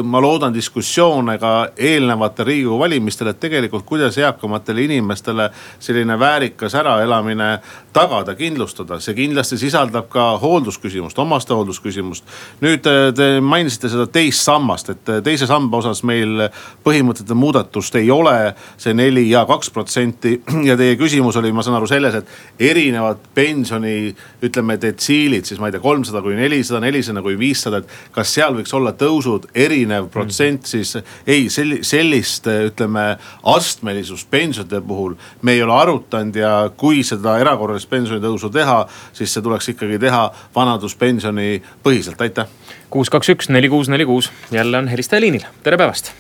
ma 0.05 0.21
loodan 0.21 0.55
diskussioone 0.55 1.37
ka 1.38 1.52
eelnevatel 1.76 2.47
riigikogu 2.47 2.79
valimistel, 2.81 3.29
et 3.29 3.41
tegelikult 3.41 3.85
kuidas 3.85 4.17
eakamatele 4.19 4.87
inimestele 4.87 5.50
selline 5.81 6.19
väärikas 6.19 6.75
äraelamine 6.81 7.50
tagada, 7.93 8.35
kindlustada. 8.35 9.00
see 9.00 9.14
kindlasti 9.14 9.59
sisaldab 9.59 10.09
ka 10.09 10.38
hooldusküsimust, 10.38 11.19
omastehooldusküsimust. 11.19 12.25
nüüd 12.61 12.83
te 13.17 13.41
mainisite 13.41 13.88
seda 13.88 14.07
teist 14.07 14.43
sammast, 14.43 14.88
et 14.88 15.12
teise 15.25 15.47
samba 15.47 15.76
osas 15.76 16.02
meil 16.02 16.49
põhimõtete 16.85 17.35
muudatust 17.35 17.95
ei 17.95 18.11
ole. 18.11 18.55
see 18.76 18.95
neli 18.95 19.29
ja 19.31 19.45
kaks 19.47 19.71
protsenti 19.71 20.41
ja 20.69 20.76
teie 20.76 20.97
küsimus 20.97 21.37
oli, 21.37 21.52
ma 21.52 21.62
saan 21.62 21.76
aru 21.76 21.87
selles, 21.87 22.14
et 22.14 22.26
erinevad 22.73 23.19
pensioni 23.35 24.14
ütleme 24.43 24.81
detsiilid 24.81 25.45
siis 25.45 25.61
ma 25.61 25.69
ei 25.69 25.73
tea 25.73 25.81
kolmsada 25.81 26.23
kuni 26.23 26.37
nelisada, 26.37 26.81
nelisada 26.81 27.23
kuni 27.23 27.38
viissada, 27.38 27.83
et 27.83 28.12
kas 28.12 28.33
seal 28.35 28.62
võiks 28.62 28.75
olla 28.76 28.92
tõusud 28.95 29.49
erinev 29.54 30.09
protsent, 30.12 30.66
siis 30.71 30.95
ei 31.26 31.49
sellist 31.50 32.47
ütleme 32.47 33.16
astmelisust 33.54 34.31
pensionide 34.31 34.81
puhul 34.87 35.16
me 35.42 35.57
ei 35.57 35.62
ole 35.62 35.75
arutanud 35.75 36.37
ja 36.37 36.52
kui 36.76 37.02
seda 37.07 37.38
erakorralist 37.42 37.90
pensionitõusu 37.90 38.50
teha, 38.54 38.85
siis 39.12 39.35
see 39.35 39.42
tuleks 39.42 39.73
ikkagi 39.75 39.99
teha 40.02 40.23
vanaduspensioni 40.54 41.62
põhiselt, 41.85 42.21
aitäh. 42.23 42.49
kuus, 42.90 43.11
kaks, 43.11 43.33
üks, 43.35 43.50
neli, 43.50 43.69
kuus, 43.73 43.90
neli, 43.92 44.07
kuus, 44.07 44.31
jälle 44.50 44.78
on 44.78 44.88
helistaja 44.88 45.21
liinil, 45.21 45.47
tere 45.62 45.76
päevast. 45.76 46.12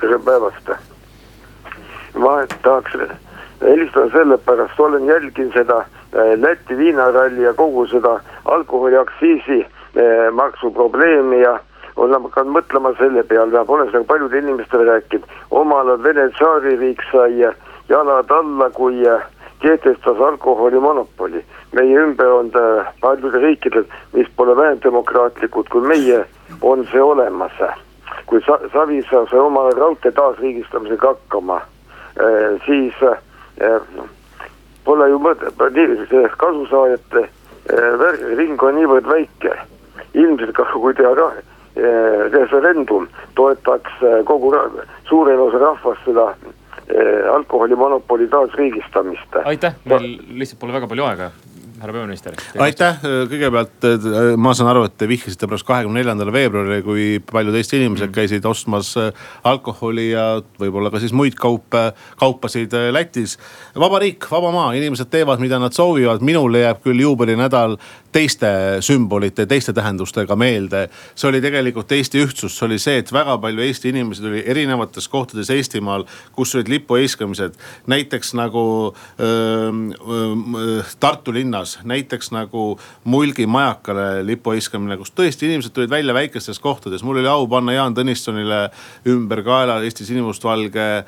tere 0.00 0.18
päevast. 0.18 0.74
ma 2.18 2.36
tahaks 2.62 2.98
helistada 3.62 4.10
sellepärast, 4.18 4.80
olen 4.80 5.06
jälginud 5.06 5.52
seda 5.54 5.84
Äh, 6.14 6.40
Läti 6.42 6.76
viinaralli 6.76 7.42
ja 7.42 7.54
kogu 7.54 7.86
seda 7.86 8.20
alkoholiaktsiisi 8.44 9.66
maksuprobleemi 10.32 11.40
ja 11.40 11.58
olen 11.96 12.22
hakanud 12.22 12.54
mõtlema 12.54 12.92
selle 12.98 13.22
peale 13.26 13.56
ja 13.56 13.64
pole 13.64 13.88
seda 13.90 14.04
paljude 14.04 14.38
inimestele 14.38 14.84
rääkinud. 14.84 15.26
omal 15.50 15.88
ajal 15.88 16.02
Vene 16.02 16.28
tsaaririik 16.30 17.02
sai 17.12 17.40
jalad 17.88 18.30
alla, 18.30 18.70
kui 18.70 19.02
äh, 19.08 19.22
kehtestas 19.60 20.20
alkoholimonopoli. 20.20 21.44
meie 21.72 21.98
ümber 22.02 22.26
on 22.26 22.50
ta 22.50 22.60
paljudel 23.00 23.40
riikidel, 23.40 23.84
mis 24.12 24.28
pole 24.36 24.56
vähem 24.56 24.78
demokraatlikud 24.82 25.68
kui 25.68 25.80
meie, 25.80 26.24
on 26.62 26.86
see 26.92 27.02
olemas. 27.02 27.52
kui 28.26 28.40
Sa 28.46 28.58
Savisaar 28.72 29.28
sai 29.30 29.38
oma 29.38 29.70
raudtee 29.70 30.12
taasriigistamisega 30.12 31.08
hakkama, 31.08 31.60
siis 32.66 32.94
pole 34.84 35.08
ju 35.08 35.18
mõtet, 35.18 35.54
eh, 37.22 38.36
ring 38.36 38.62
on 38.62 38.74
niivõrd 38.74 39.06
väike. 39.06 39.54
Ilmselt 40.14 40.54
ka 40.56 40.66
kui 40.72 40.94
teha 40.94 41.12
ka 41.18 41.28
eh, 41.36 42.24
referendum, 42.32 43.08
toetaks 43.38 44.02
eh, 44.02 44.22
kogu 44.24 44.54
suurem 45.08 45.40
osa 45.40 45.58
rahvast 45.58 46.08
seda 46.08 46.32
alkoholimonopoli 47.30 48.26
taasriigistamist. 48.26 49.36
aitäh, 49.44 49.76
meil 49.84 50.08
lihtsalt 50.34 50.58
pole 50.58 50.74
väga 50.74 50.88
palju 50.90 51.04
aega 51.06 51.30
härra 51.80 51.94
peaminister. 51.96 52.34
aitäh, 52.60 52.98
kõigepealt 53.30 53.86
ma 54.40 54.52
saan 54.56 54.68
aru, 54.72 54.84
et 54.88 54.96
te 55.00 55.08
vihjasite 55.08 55.48
pärast 55.48 55.66
kahekümne 55.68 56.00
neljandale 56.00 56.32
veebruarile, 56.34 56.80
kui 56.84 57.06
paljud 57.24 57.56
Eesti 57.56 57.78
inimesed 57.80 58.10
mm. 58.10 58.16
käisid 58.16 58.48
ostmas 58.48 58.92
alkoholi 59.48 60.10
ja 60.10 60.26
võib-olla 60.60 60.92
ka 60.92 61.00
siis 61.00 61.14
muid 61.16 61.38
kaupe, 61.40 61.90
kaupasid 62.20 62.76
Lätis. 62.92 63.38
vaba 63.80 64.02
riik, 64.02 64.28
vaba 64.30 64.52
maa, 64.52 64.74
inimesed 64.76 65.08
teevad, 65.12 65.40
mida 65.40 65.60
nad 65.62 65.76
soovivad, 65.76 66.24
minule 66.24 66.66
jääb 66.66 66.84
küll 66.84 67.00
juubelinädal 67.00 67.78
teiste 68.12 68.48
sümbolite, 68.82 69.46
teiste 69.46 69.72
tähendustega 69.72 70.36
meelde. 70.36 70.88
see 71.14 71.28
oli 71.28 71.40
tegelikult 71.42 71.92
Eesti 71.92 72.22
ühtsus, 72.24 72.56
see 72.56 72.66
oli 72.66 72.78
see, 72.82 72.98
et 73.02 73.12
väga 73.12 73.36
palju 73.42 73.62
Eesti 73.62 73.92
inimesi 73.92 74.24
tuli 74.24 74.42
erinevates 74.46 75.06
kohtades 75.08 75.50
Eestimaal, 75.50 76.04
kus 76.34 76.54
olid 76.54 76.68
lipuheiskamised. 76.68 77.54
näiteks 77.86 78.34
nagu 78.34 78.94
öö, 79.20 79.70
öö, 79.70 80.82
Tartu 81.00 81.32
linnas, 81.32 81.78
näiteks 81.84 82.30
nagu 82.30 82.78
Mulgi 83.04 83.46
majakale 83.46 84.26
lipuheiskamine, 84.26 84.96
kus 84.96 85.12
tõesti 85.14 85.46
inimesed 85.46 85.74
tulid 85.74 85.90
välja 85.90 86.14
väikestes 86.14 86.58
kohtades. 86.58 87.02
mul 87.02 87.22
oli 87.22 87.28
au 87.28 87.46
panna 87.48 87.72
Jaan 87.72 87.94
Tõnissonile 87.94 88.70
ümber 89.06 89.42
kaela 89.46 89.80
Eesti 89.84 90.04
sinimustvalge 90.04 91.04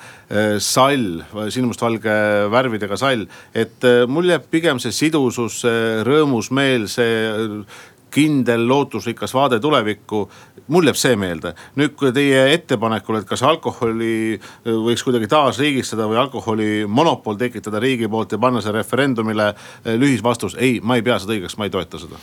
sall, 0.59 1.23
sinimustvalge 1.49 2.15
värvidega 2.51 2.97
sall. 2.97 3.27
et 3.55 3.83
mul 4.07 4.31
jääb 4.31 4.47
pigem 4.51 4.79
see 4.79 4.93
sidusus, 4.93 5.63
rõõmus 6.07 6.51
meel 6.55 6.89
see 6.93 7.65
kindel 8.13 8.69
lootusrikas 8.69 9.35
vaade 9.35 9.61
tulevikku, 9.61 10.23
mul 10.69 10.91
jääb 10.91 10.99
see 11.01 11.17
meelde. 11.17 11.55
nüüd, 11.81 11.97
teie 12.15 12.45
ettepanekul, 12.55 13.21
et 13.21 13.29
kas 13.29 13.43
alkoholi 13.47 14.37
äh, 14.37 14.69
võiks 14.69 15.05
kuidagi 15.07 15.31
taasriigistada 15.33 16.09
või 16.11 16.21
alkoholimonopol 16.27 17.41
tekitada 17.41 17.81
riigi 17.81 18.09
poolt 18.09 18.33
ja 18.33 18.43
panna 18.43 18.61
see 18.61 18.77
referendumile, 18.77 19.53
äh, 19.55 19.97
lühisvastus, 19.97 20.59
ei, 20.59 20.81
ma 20.83 21.01
ei 21.01 21.07
pea 21.07 21.19
seda 21.23 21.39
õigeks, 21.39 21.59
ma 21.59 21.69
ei 21.69 21.75
toeta 21.75 22.03
seda. 22.03 22.23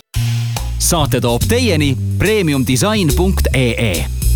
saate 0.80 1.22
toob 1.22 1.46
teieni 1.50 1.96
premiumdisain.ee 2.18 4.29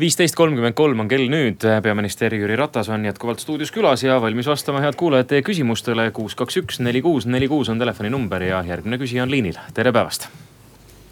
viisteist 0.00 0.36
kolmkümmend 0.38 0.76
kolm 0.78 1.00
on 1.02 1.08
kell 1.10 1.26
nüüd, 1.30 1.64
peaminister 1.82 2.34
Jüri 2.34 2.56
Ratas 2.56 2.88
on 2.94 3.02
jätkuvalt 3.08 3.40
stuudios 3.42 3.72
külas 3.74 4.04
ja 4.06 4.20
valmis 4.22 4.46
vastama, 4.46 4.78
head 4.84 4.94
kuulajad, 4.94 5.26
teie 5.32 5.42
küsimustele. 5.42 6.10
kuus, 6.14 6.36
kaks, 6.38 6.60
üks, 6.62 6.78
neli, 6.78 7.02
kuus, 7.02 7.26
neli, 7.26 7.48
kuus 7.50 7.68
on 7.68 7.82
telefoninumber 7.82 8.44
ja 8.46 8.62
järgmine 8.66 8.98
küsija 8.98 9.24
on 9.26 9.30
liinil, 9.30 9.58
tere 9.74 9.92
päevast. 9.92 10.28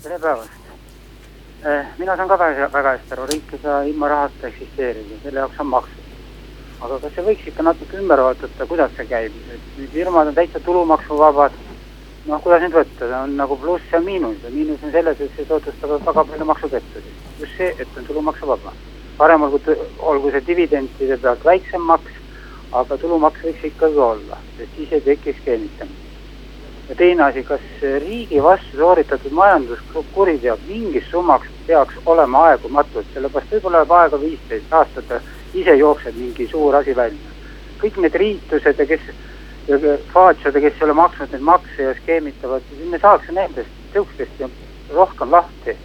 tere 0.02 0.18
päevast. 0.22 0.62
Eh, 1.66 1.86
mina 1.98 2.16
saan 2.16 2.28
ka 2.28 2.38
väga, 2.38 2.70
väga 2.72 2.94
hästi 2.94 3.12
aru, 3.12 3.26
riik 3.32 3.52
ei 3.52 3.62
saa 3.62 3.82
ilma 3.82 4.08
rahata 4.08 4.46
eksisteerida, 4.46 5.20
selle 5.22 5.38
jaoks 5.38 5.60
on 5.60 5.72
maksud. 5.74 6.02
aga 6.80 6.98
kas 7.02 7.14
see 7.14 7.24
võiks 7.26 7.46
ikka 7.50 7.62
natuke 7.62 7.98
ümber 7.98 8.22
vaadata, 8.22 8.66
kuidas 8.66 8.90
see 8.96 9.10
käib, 9.10 9.44
et 9.54 9.92
firmad 9.92 10.30
on 10.30 10.34
täitsa 10.34 10.60
tulumaksuvabad. 10.60 11.62
noh, 12.26 12.42
kuidas 12.42 12.62
nüüd 12.62 12.82
võtta, 12.82 12.98
see 13.08 13.22
on 13.22 13.36
nagu 13.36 13.56
pluss 13.56 13.92
ja 13.92 14.00
miinus 14.00 14.42
ja 14.44 14.50
miinus 14.50 14.82
on 14.82 14.92
selles, 14.92 15.20
et 15.20 15.32
see 15.36 15.54
soodustab 15.54 15.98
väga 16.06 16.24
palju 16.24 16.54
maksupettusi 16.54 17.25
just 17.40 17.56
see, 17.56 17.74
et 17.78 17.88
on 17.96 18.04
tulumaksuvaba. 18.04 18.72
parem 19.18 19.42
olgu, 19.42 19.60
olgu 19.98 20.30
see 20.30 20.42
dividendide 20.46 21.16
pealt 21.16 21.44
väiksem 21.44 21.84
maks, 21.88 22.16
aga 22.72 22.98
tulumaks 23.00 23.44
võiks 23.44 23.64
ikkagi 23.64 24.02
olla, 24.06 24.38
sest 24.56 24.74
siis 24.76 24.92
ei 24.92 25.00
teki 25.00 25.36
skeemitamist. 25.40 26.02
ja 26.88 26.94
teine 26.94 27.22
asi, 27.22 27.42
kas 27.42 27.64
riigi 27.82 28.42
vastu 28.42 28.76
sooritatud 28.76 29.32
majanduskuriteo 29.32 30.58
mingis 30.66 31.08
summaks 31.10 31.48
peaks 31.66 31.96
olema 32.06 32.44
aegumatud, 32.50 33.08
sellepärast 33.14 33.56
võib-olla 33.56 33.82
läheb 33.82 33.96
aega 34.00 34.20
viisteist 34.20 34.72
aastat, 34.72 35.16
ise 35.54 35.74
jookseb 35.76 36.14
mingi 36.16 36.48
suur 36.48 36.76
asi 36.76 36.96
välja. 36.96 37.34
kõik 37.80 37.98
need 38.00 38.14
riitused 38.14 38.78
ja 38.78 38.86
kes, 38.86 39.10
faatsiad 40.12 40.54
ja 40.54 40.60
kes 40.60 40.78
ei 40.80 40.84
ole 40.84 40.92
maksnud 40.92 41.32
neid 41.32 41.42
makse 41.42 41.82
ja 41.82 41.94
skeemitavad, 42.02 42.62
me 42.90 42.98
saaks 42.98 43.28
nendest 43.32 43.84
sihukestest 43.92 44.92
rohkem 44.94 45.30
lahti 45.32 45.76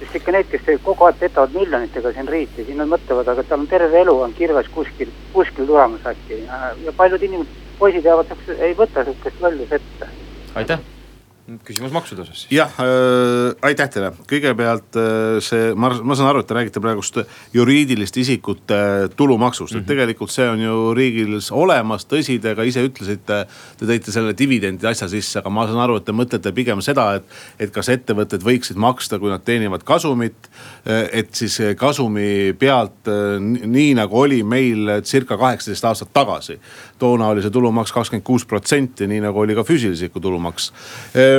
sest 0.00 0.18
ikka 0.20 0.34
need, 0.34 0.50
kes 0.50 0.82
kogu 0.84 1.08
aeg 1.08 1.18
petavad 1.20 1.54
miljonitega 1.54 2.12
siin 2.12 2.28
riiki, 2.28 2.64
siis 2.64 2.76
nad 2.78 2.90
mõtlevad, 2.90 3.32
aga 3.32 3.46
tal 3.48 3.64
on 3.64 3.70
terve 3.70 4.04
elu 4.04 4.18
on 4.26 4.36
kirves 4.36 4.68
kuskil, 4.74 5.10
kuskil 5.32 5.66
tulemas 5.66 6.06
äkki 6.12 6.44
ja, 6.44 6.94
paljud 6.96 7.22
inimesed, 7.30 7.66
poisid 7.78 8.06
jäävad 8.06 8.36
ei 8.58 8.76
võta 8.78 9.04
sihukest 9.06 9.42
lollust 9.42 9.80
ette. 9.80 10.14
aitäh 10.54 10.86
küsimus 11.64 11.92
maksude 11.94 12.22
osas 12.24 12.44
jah 12.52 12.72
äh,, 12.82 13.54
aitäh 13.68 13.88
teile, 13.92 14.10
kõigepealt 14.28 14.98
äh, 15.00 15.38
see, 15.44 15.72
ma, 15.78 15.90
ma 16.04 16.16
saan 16.18 16.30
aru, 16.32 16.42
et 16.42 16.48
te 16.50 16.56
räägite 16.56 16.82
praegust 16.84 17.20
juriidiliste 17.54 18.22
isikute 18.22 18.80
tulumaksust 19.16 19.72
mm, 19.72 19.78
-hmm. 19.78 19.80
et 19.80 19.86
mhm. 19.86 19.88
tegelikult 19.88 20.34
see 20.34 20.48
on 20.48 20.62
ju 20.62 20.76
riigil 20.98 21.38
olemas, 21.50 22.06
tõsi, 22.08 22.38
te 22.42 22.54
ka 22.54 22.64
ise 22.66 22.82
ütlesite. 22.84 23.38
Te 23.78 23.86
tõite 23.86 24.12
selle 24.12 24.32
dividendide 24.36 24.88
asja 24.88 25.08
sisse, 25.08 25.38
aga 25.38 25.50
ma 25.50 25.66
saan 25.66 25.80
aru, 25.82 25.98
et 25.98 26.04
te 26.04 26.12
mõtlete 26.12 26.52
pigem 26.54 26.80
seda, 26.84 27.06
et, 27.18 27.24
et 27.58 27.72
kas 27.72 27.88
ettevõtted 27.92 28.42
võiksid 28.44 28.76
maksta, 28.80 29.18
kui 29.18 29.30
nad 29.30 29.44
teenivad 29.44 29.84
kasumit. 29.86 30.48
et 30.88 31.34
siis 31.34 31.58
kasumi 31.76 32.54
pealt, 32.58 33.08
nii 33.38 33.94
nagu 33.94 34.20
oli 34.20 34.42
meil 34.42 35.02
circa 35.02 35.36
kaheksateist 35.36 35.84
aastat 35.84 36.12
tagasi. 36.12 36.58
toona 36.98 37.28
oli 37.28 37.42
see 37.42 37.50
tulumaks 37.50 37.92
kakskümmend 37.92 38.24
kuus 38.24 38.44
protsenti, 38.44 39.06
nii 39.06 39.20
nagu 39.20 39.40
oli 39.40 39.54
ka 39.54 39.64
füüsilise 39.64 40.08
isiku 40.08 40.20
tulumaks 40.20 40.72
Ehm, 41.14 41.37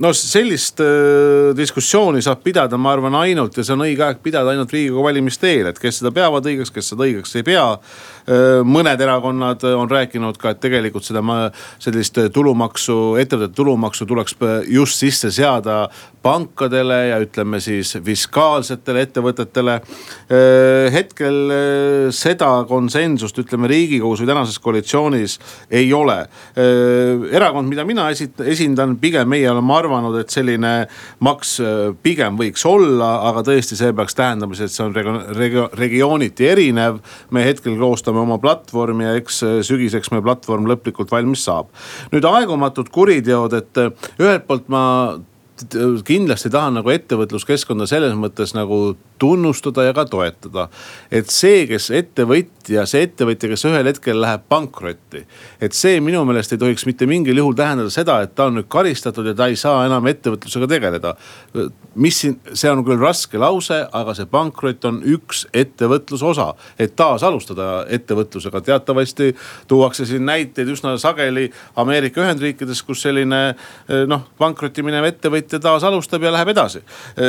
no 0.00 0.12
sellist 0.16 0.80
äh, 0.80 1.50
diskussiooni 1.56 2.22
saab 2.24 2.42
pidada, 2.44 2.78
ma 2.80 2.94
arvan, 2.94 3.16
ainult 3.20 3.58
ja 3.58 3.64
see 3.66 3.74
on 3.76 3.84
õige 3.84 4.04
aeg 4.06 4.22
pidada 4.24 4.54
ainult 4.54 4.72
riigikogu 4.72 5.04
valimiste 5.04 5.50
eel, 5.50 5.70
et 5.70 5.80
kes 5.80 6.00
seda 6.00 6.12
peavad 6.14 6.46
õigeks, 6.48 6.72
kes 6.72 6.92
seda 6.92 7.04
õigeks 7.06 7.36
ei 7.36 7.46
pea. 7.46 7.66
Äh, 8.24 8.60
mõned 8.64 9.00
erakonnad 9.04 9.64
on 9.74 9.90
rääkinud 9.90 10.40
ka, 10.40 10.54
et 10.54 10.62
tegelikult 10.64 11.06
seda 11.06 11.22
sellist 11.82 12.20
tulumaksu, 12.32 12.96
ettevõtete 13.20 13.56
tulumaksu 13.56 14.08
tuleks 14.08 14.38
just 14.70 15.00
sisse 15.04 15.32
seada 15.34 15.82
pankadele 16.22 16.98
ja 17.10 17.20
ütleme 17.22 17.60
siis 17.64 17.94
fiskaalsetele 18.04 19.04
ettevõtetele. 19.06 19.78
Äh, 19.80 20.90
hetkel 20.94 21.40
äh, 21.54 22.06
seda 22.14 22.52
konsensust, 22.68 23.38
ütleme 23.40 23.70
riigikogus 23.70 24.24
või 24.24 24.30
tänases 24.32 24.60
koalitsioonis 24.62 25.38
ei 25.70 25.92
ole. 25.94 26.20
erakond, 27.30 27.68
mida 27.68 27.84
mina 27.86 28.08
esindan, 28.10 28.96
pigem 29.00 29.28
meie 29.30 29.48
oleme 29.50 29.72
arvanud, 29.74 30.16
et 30.20 30.32
selline 30.32 30.72
maks 31.24 31.56
pigem 32.02 32.36
võiks 32.38 32.64
olla, 32.68 33.10
aga 33.30 33.42
tõesti, 33.46 33.78
see 33.78 33.92
peaks 33.96 34.16
tähendama, 34.18 34.56
et 34.56 34.72
see 34.72 34.84
on 34.84 34.94
regiooniti 35.78 36.48
erinev. 36.50 37.00
me 37.30 37.44
hetkel 37.44 37.76
koostame 37.78 38.20
oma 38.20 38.38
platvormi 38.42 39.06
ja 39.06 39.16
eks 39.18 39.42
äh, 39.46 39.56
sügiseks 39.66 40.12
meie 40.12 40.24
platvorm 40.24 40.68
lõplikult 40.70 41.10
valmis 41.12 41.44
saab. 41.46 41.70
nüüd 42.12 42.26
aegumatud 42.26 42.90
kuriteod, 42.92 43.56
et 43.58 43.82
äh, 43.82 43.90
ühelt 44.20 44.46
poolt 44.48 44.68
ma 44.72 44.82
kindlasti 46.06 46.50
tahan 46.50 46.78
nagu 46.80 46.90
ettevõtluskeskkonda 46.92 47.86
selles 47.90 48.14
mõttes 48.18 48.54
nagu 48.56 48.80
tunnustada 49.20 49.84
ja 49.84 49.92
ka 49.94 50.04
toetada. 50.04 50.68
et 51.10 51.28
see, 51.30 51.66
kes 51.68 51.90
ettevõtja, 51.90 52.86
see 52.88 53.04
ettevõtja, 53.04 53.50
kes 53.52 53.64
ühel 53.68 53.86
hetkel 53.90 54.20
läheb 54.20 54.46
pankrotti. 54.48 55.26
et 55.60 55.76
see 55.76 56.00
minu 56.00 56.24
meelest 56.24 56.52
ei 56.52 56.58
tohiks 56.58 56.86
mitte 56.86 57.06
mingil 57.06 57.36
juhul 57.36 57.54
tähendada 57.54 57.90
seda, 57.90 58.20
et 58.24 58.34
ta 58.34 58.48
on 58.48 58.58
nüüd 58.58 58.68
karistatud 58.68 59.26
ja 59.26 59.34
ta 59.34 59.50
ei 59.50 59.56
saa 59.56 59.84
enam 59.86 60.06
ettevõtlusega 60.06 60.68
tegeleda. 60.68 61.14
mis 61.94 62.20
siin, 62.20 62.38
see 62.54 62.70
on 62.70 62.84
küll 62.84 63.00
raske 63.00 63.38
lause, 63.38 63.82
aga 63.92 64.14
see 64.14 64.26
pankrot 64.30 64.84
on 64.84 65.02
üks 65.04 65.46
ettevõtluse 65.52 66.24
osa. 66.24 66.54
et 66.78 66.96
taas 66.96 67.22
alustada 67.22 67.84
ettevõtlusega, 67.88 68.60
teatavasti 68.60 69.34
tuuakse 69.68 70.06
siin 70.06 70.24
näiteid 70.24 70.68
üsna 70.68 70.96
sageli 70.98 71.50
Ameerika 71.76 72.24
Ühendriikides, 72.24 72.82
kus 72.86 73.02
selline 73.02 73.54
noh, 74.06 74.26
pankrotti 74.38 74.82
minev 74.82 75.04
ettevõtja 75.04 75.49
taas 75.58 75.84
alustab 75.84 76.22
ja 76.22 76.32
läheb 76.32 76.52
edasi. 76.52 76.82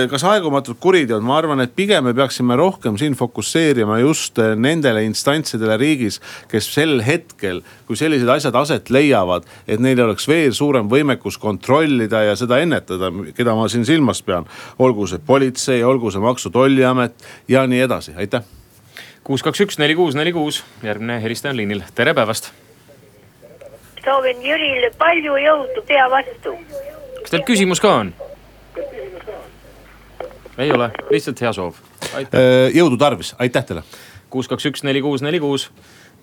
kas 0.09 0.23
aegumatud 0.23 0.77
kuriteod, 0.79 1.23
ma 1.23 1.37
arvan, 1.37 1.59
et 1.63 1.75
pigem 1.75 2.03
me 2.05 2.13
peaksime 2.13 2.55
rohkem 2.55 2.97
siin 2.97 3.15
fokusseerima 3.17 3.99
just 3.99 4.37
nendele 4.55 5.03
instantsidele 5.07 5.77
riigis, 5.77 6.21
kes 6.51 6.69
sel 6.73 7.01
hetkel, 7.05 7.61
kui 7.87 7.97
sellised 7.99 8.29
asjad 8.29 8.55
aset 8.55 8.89
leiavad, 8.93 9.47
et 9.67 9.79
neil 9.79 9.99
oleks 10.05 10.27
veel 10.29 10.53
suurem 10.53 10.89
võimekus 10.91 11.39
kontrollida 11.41 12.23
ja 12.27 12.37
seda 12.39 12.61
ennetada, 12.63 13.11
keda 13.35 13.55
ma 13.57 13.67
siin 13.71 13.85
silmas 13.87 14.21
pean. 14.25 14.45
olgu 14.79 15.07
see 15.07 15.19
politsei, 15.25 15.83
olgu 15.83 16.11
see 16.11 16.21
Maksu-Tolliamet 16.21 17.13
ja 17.47 17.65
nii 17.67 17.81
edasi, 17.87 18.15
aitäh. 18.17 18.43
kuus, 19.23 19.43
kaks, 19.43 19.61
üks, 19.65 19.79
neli, 19.79 19.95
kuus, 19.95 20.15
neli, 20.15 20.33
kuus, 20.33 20.63
järgmine 20.83 21.21
helistaja 21.23 21.51
on 21.51 21.57
liinil, 21.57 21.83
tere 21.95 22.13
päevast. 22.13 22.51
soovin 24.05 24.41
Jürile 24.41 24.91
palju 24.97 25.37
jõudu 25.37 25.85
pea 25.87 26.09
vastu. 26.09 26.57
Kas 27.21 27.33
teil 27.33 27.45
küsimus 27.47 27.81
ka 27.81 27.93
on? 28.01 28.13
ei 30.57 30.71
ole, 30.71 30.91
lihtsalt 31.09 31.41
hea 31.41 31.53
soov. 31.53 31.79
Äh, 32.15 32.69
jõudu 32.75 32.97
tarvis, 33.01 33.33
aitäh 33.39 33.65
teile. 33.65 33.83
kuus, 34.29 34.47
kaks, 34.47 34.65
üks, 34.69 34.83
neli, 34.83 35.01
kuus, 35.01 35.21
neli, 35.21 35.39
kuus. 35.39 35.71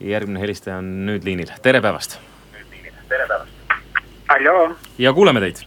järgmine 0.01 0.41
helistaja 0.41 0.77
on 0.79 0.91
nüüd 1.07 1.25
liinil, 1.25 1.51
tere 1.63 1.81
päevast. 1.81 2.19
tere 3.09 3.27
päevast. 3.27 3.51
halloo. 4.29 4.77
ja 4.99 5.13
kuuleme 5.13 5.41
teid. 5.41 5.65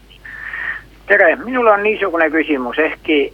tere, 1.07 1.35
minul 1.35 1.67
on 1.67 1.83
niisugune 1.83 2.29
küsimus, 2.29 2.79
ehkki 2.79 3.33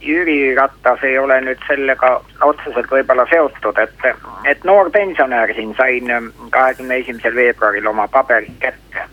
Jüri 0.00 0.54
Ratas 0.54 1.02
ei 1.02 1.18
ole 1.18 1.40
nüüd 1.42 1.62
sellega 1.66 2.20
otseselt 2.46 2.90
võib-olla 2.90 3.24
seotud, 3.30 3.78
et, 3.82 4.04
et 4.46 4.64
noor 4.64 4.90
pensionär 4.94 5.50
siin 5.54 5.74
sain 5.74 6.12
kahekümne 6.50 7.00
esimesel 7.02 7.34
veebruaril 7.34 7.86
oma 7.86 8.06
paberid 8.08 8.54
kätte. 8.62 9.08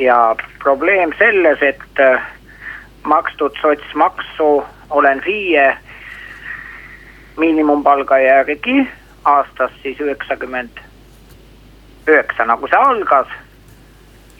Ja 0.00 0.36
probleem 0.62 1.12
selles, 1.18 1.62
et 1.62 2.00
makstud 3.02 3.52
sotsmaksu 3.60 4.64
olen 4.90 5.20
FIE 5.20 5.76
miinimumpalga 7.36 8.18
järgi 8.18 8.88
aastas 9.24 9.70
siis 9.82 10.00
üheksakümmend 10.00 10.80
üheksa, 12.08 12.44
nagu 12.44 12.68
see 12.68 12.78
algas. 12.78 13.28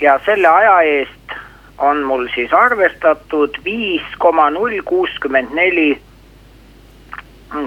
ja 0.01 0.21
selle 0.25 0.49
aja 0.49 0.81
eest 0.81 1.35
on 1.79 2.03
mul 2.03 2.29
siis 2.35 2.53
arvestatud 2.53 3.59
viis 3.65 4.07
koma 4.19 4.51
null 4.51 4.81
kuuskümmend 4.85 5.53
neli 5.53 6.03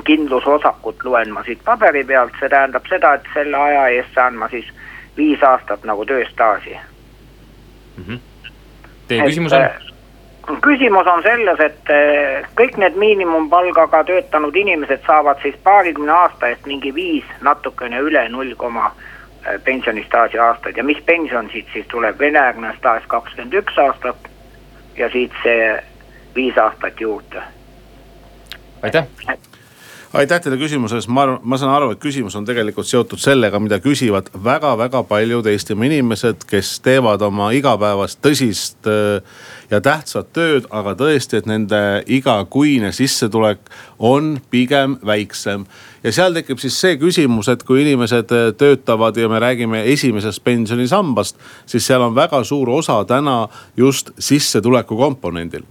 kindlusosakut, 0.04 1.04
loen 1.04 1.34
ma 1.34 1.44
siit 1.44 1.62
paberi 1.66 2.04
pealt, 2.04 2.34
see 2.40 2.50
tähendab 2.50 2.88
seda, 2.90 3.14
et 3.14 3.30
selle 3.34 3.58
aja 3.58 3.88
eest 3.88 4.14
saan 4.16 4.36
ma 4.36 4.50
siis 4.50 4.66
viis 5.18 5.44
aastat 5.44 5.84
nagu 5.84 6.06
tööstaaži 6.06 6.80
mm. 7.98 8.04
-hmm. 8.04 8.20
Teie 9.08 9.24
küsimus 9.24 9.54
on? 9.54 9.62
Äh, 9.62 9.94
küsimus 10.62 11.08
on 11.08 11.24
selles, 11.24 11.60
et 11.60 11.90
eh, 11.90 12.46
kõik 12.60 12.78
need 12.78 12.98
miinimumpalgaga 13.00 14.04
töötanud 14.04 14.56
inimesed 14.56 15.06
saavad 15.08 15.42
siis 15.42 15.56
paarikümne 15.64 16.12
aasta 16.12 16.52
eest 16.52 16.66
mingi 16.66 16.94
viis 16.96 17.26
natukene 17.42 18.00
üle 18.00 18.28
null 18.30 18.56
koma 18.58 18.92
eh, 18.92 19.60
pensionistaaži 19.64 20.40
aastaid 20.40 20.78
ja 20.78 20.84
mis 20.84 21.02
pension 21.06 21.50
siit 21.52 21.68
siis 21.74 21.88
tuleb, 21.88 22.20
venejärgne 22.20 22.76
staaž 22.78 23.08
kakskümmend 23.08 23.54
üks 23.64 23.80
aastat 23.86 24.30
ja 24.98 25.10
siit 25.10 25.32
see 25.44 25.84
viis 26.36 26.58
aastat 26.58 27.02
juurde. 27.02 27.44
aitäh 28.82 29.08
aitäh 30.14 30.42
teile 30.44 30.58
küsimuse 30.62 31.00
eest, 31.00 31.10
ma 31.10 31.26
arvan, 31.26 31.40
ma 31.44 31.58
saan 31.58 31.74
aru, 31.74 31.94
et 31.94 32.02
küsimus 32.02 32.36
on 32.38 32.46
tegelikult 32.46 32.88
seotud 32.90 33.22
sellega, 33.22 33.60
mida 33.64 33.80
küsivad 33.82 34.30
väga-väga 34.46 35.04
paljud 35.10 35.48
Eestimaa 35.50 35.90
inimesed, 35.90 36.46
kes 36.50 36.76
teevad 36.86 37.22
oma 37.26 37.50
igapäevast 37.58 38.22
tõsist 38.24 38.90
äh, 38.90 39.24
ja 39.74 39.82
tähtsat 39.82 40.30
tööd, 40.36 40.68
aga 40.74 40.94
tõesti, 40.98 41.40
et 41.40 41.48
nende 41.50 41.80
igakuine 42.12 42.92
sissetulek 42.94 43.64
on 44.04 44.38
pigem 44.52 44.98
väiksem. 45.06 45.66
ja 46.04 46.12
seal 46.12 46.34
tekib 46.36 46.60
siis 46.60 46.76
see 46.82 46.98
küsimus, 47.00 47.48
et 47.48 47.64
kui 47.64 47.82
inimesed 47.82 48.32
äh, 48.36 48.50
töötavad 48.60 49.18
ja 49.18 49.30
me 49.32 49.40
räägime 49.40 49.84
esimesest 49.94 50.44
pensionisambast, 50.44 51.38
siis 51.66 51.88
seal 51.88 52.04
on 52.04 52.16
väga 52.16 52.44
suur 52.44 52.70
osa 52.70 53.06
täna 53.08 53.48
just 53.78 54.12
sissetuleku 54.20 54.98
komponendil. 54.98 55.64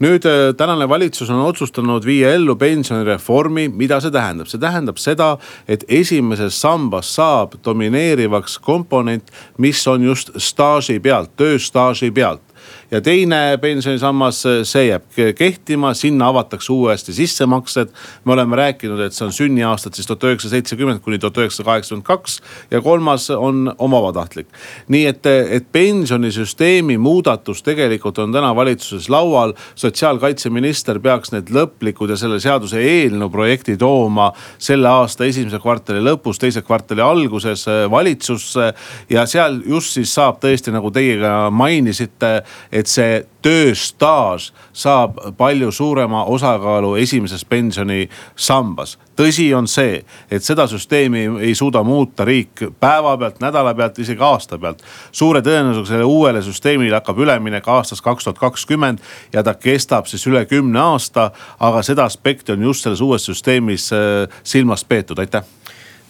nüüd 0.00 0.24
äh, 0.24 0.54
tänane 0.56 0.88
valitsus 0.88 1.30
on 1.30 1.44
otsustanud 1.44 2.06
viia 2.06 2.32
ellu 2.34 2.56
pensionireformi, 2.56 3.68
mida 3.68 4.00
see 4.00 4.10
tähendab, 4.10 4.48
see 4.48 4.60
tähendab 4.60 4.98
seda, 4.98 5.36
et 5.68 5.84
esimeses 5.88 6.60
sambas 6.60 7.14
saab 7.14 7.58
domineerivaks 7.64 8.58
komponent, 8.58 9.32
mis 9.58 9.86
on 9.88 10.04
just 10.04 10.30
staaži 10.36 11.00
pealt, 11.00 11.36
tööstaaži 11.36 12.10
pealt 12.10 12.50
ja 12.90 13.00
teine 13.00 13.58
pensionisammas, 13.60 14.42
see 14.66 14.86
jääb 14.88 15.06
kehtima, 15.38 15.92
sinna 15.94 16.28
avatakse 16.28 16.72
uuesti 16.72 17.12
sissemaksed. 17.12 17.88
me 18.24 18.32
oleme 18.32 18.56
rääkinud, 18.56 19.00
et 19.00 19.12
see 19.12 19.24
on 19.26 19.32
sünniaastad 19.32 19.94
siis 19.94 20.06
tuhat 20.06 20.24
üheksasada 20.24 20.56
seitsekümmend 20.56 21.00
kuni 21.00 21.18
tuhat 21.18 21.38
üheksasada 21.38 21.66
kaheksakümmend 21.70 22.06
kaks 22.06 22.40
ja 22.70 22.80
kolmas 22.80 23.30
on 23.30 23.74
omavabatahtlik. 23.78 24.48
nii 24.88 25.06
et, 25.06 25.26
et 25.26 25.72
pensionisüsteemi 25.72 26.98
muudatus 26.98 27.62
tegelikult 27.62 28.18
on 28.18 28.32
täna 28.32 28.54
valitsuses 28.56 29.08
laual. 29.08 29.54
sotsiaalkaitseminister 29.74 30.98
peaks 31.00 31.32
need 31.32 31.50
lõplikud 31.50 32.10
ja 32.10 32.16
selle 32.16 32.40
seaduse 32.40 32.80
eelnõu 32.80 33.30
projekti 33.30 33.76
tooma 33.76 34.32
selle 34.58 34.88
aasta 34.88 35.24
esimese 35.24 35.58
kvartali 35.58 36.02
lõpus, 36.02 36.38
teise 36.38 36.62
kvartali 36.62 37.00
alguses 37.00 37.66
valitsusse. 37.90 38.72
ja 39.10 39.26
seal 39.26 39.60
just 39.66 39.94
siis 39.94 40.14
saab 40.14 40.40
tõesti, 40.42 40.72
nagu 40.74 40.90
teie 40.90 41.18
ka 41.20 41.50
mainisite 41.50 42.42
et 42.80 42.90
see 42.90 43.20
tööstaaž 43.44 44.50
saab 44.72 45.20
palju 45.38 45.70
suurema 45.72 46.24
osakaalu 46.32 46.96
esimeses 47.00 47.44
pensionisambas 47.44 48.96
tõsi 49.20 49.50
on 49.56 49.68
see, 49.68 50.00
et 50.32 50.44
seda 50.44 50.66
süsteemi 50.70 51.26
ei 51.44 51.54
suuda 51.58 51.82
muuta 51.84 52.24
riik 52.24 52.62
päevapealt, 52.80 53.40
nädala 53.42 53.74
pealt, 53.76 53.98
isegi 54.00 54.22
aasta 54.24 54.58
pealt. 54.58 54.82
suure 55.12 55.42
tõenäosusega 55.44 55.88
sellele 55.90 56.08
uuele 56.08 56.42
süsteemile 56.42 56.96
hakkab 56.96 57.18
üleminek 57.18 57.68
aastast 57.68 58.04
kaks 58.04 58.24
tuhat 58.24 58.38
kakskümmend 58.40 59.04
ja 59.32 59.42
ta 59.42 59.54
kestab 59.54 60.06
siis 60.06 60.26
üle 60.26 60.44
kümne 60.46 60.80
aasta. 60.80 61.30
aga 61.60 61.82
seda 61.82 62.04
aspekti 62.04 62.52
on 62.52 62.62
just 62.62 62.82
selles 62.82 63.00
uues 63.00 63.26
süsteemis 63.26 63.90
äh, 63.92 64.28
silmas 64.42 64.84
peetud, 64.84 65.18
aitäh 65.18 65.44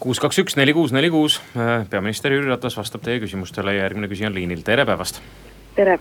kuus, 0.01 0.21
kaks, 0.21 0.39
üks, 0.39 0.57
neli, 0.57 0.73
kuus, 0.73 0.93
neli, 0.93 1.11
kuus. 1.11 1.41
Äh, 1.57 1.89
peaminister 1.91 2.33
Jüri 2.33 2.49
Ratas 2.49 2.77
vastab 2.77 3.03
teie 3.05 3.21
küsimustele 3.21 3.75
ja 3.75 3.85
järgmine 3.89 4.09
küsija 4.09 4.31
on 4.31 4.35
liinil, 4.35 4.63
tere 4.65 4.87
päevast. 4.87 5.21
tere 5.75 5.99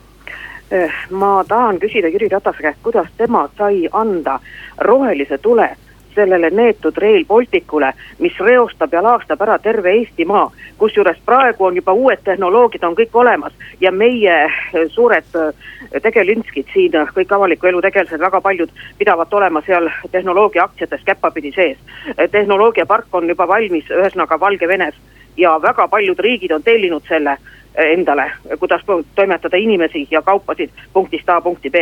ma 1.09 1.43
tahan 1.47 1.79
küsida 1.79 2.07
Jüri 2.13 2.27
Ratase 2.29 2.61
käest, 2.61 2.79
kuidas 2.83 3.07
tema 3.17 3.47
sai 3.57 3.87
anda 3.91 4.39
rohelise 4.77 5.37
tule 5.37 5.75
sellele 6.15 6.49
neetud 6.49 6.97
Rail 6.97 7.25
Balticule, 7.25 7.93
mis 8.19 8.39
reostab 8.39 8.93
ja 8.93 9.03
laastab 9.03 9.41
ära 9.41 9.59
terve 9.59 9.91
Eestimaa. 9.91 10.51
kusjuures 10.77 11.17
praegu 11.25 11.65
on 11.65 11.75
juba 11.75 11.93
uued 11.93 12.21
tehnoloogiad 12.23 12.83
on 12.87 12.95
kõik 12.95 13.15
olemas 13.21 13.53
ja 13.81 13.91
meie 13.91 14.35
eh, 14.45 14.85
suured 14.87 15.35
eh, 15.35 16.01
tegelinskid 16.01 16.71
siin, 16.73 16.95
kõik 17.15 17.33
avaliku 17.35 17.67
elu 17.67 17.81
tegelased, 17.81 18.19
väga 18.19 18.41
paljud 18.41 18.71
pidavat 18.97 19.33
olema 19.33 19.61
seal 19.65 19.89
tehnoloogia 20.11 20.63
aktsiates 20.63 21.03
käppapidi 21.05 21.51
sees. 21.55 21.77
Eh, 22.17 22.29
tehnoloogiapark 22.31 23.15
on 23.15 23.29
juba 23.29 23.47
valmis, 23.47 23.91
ühesõnaga 23.91 24.39
Valgevenes 24.39 24.95
ja 25.37 25.57
väga 25.61 25.87
paljud 25.87 26.19
riigid 26.19 26.51
on 26.51 26.63
tellinud 26.63 27.03
selle 27.07 27.37
endale, 27.75 28.31
kuidas 28.59 28.81
toimetada 29.15 29.57
inimesi 29.57 30.07
ja 30.11 30.21
kaupasid 30.21 30.69
punktist 30.93 31.29
A 31.29 31.41
punkti 31.41 31.69
B 31.69 31.75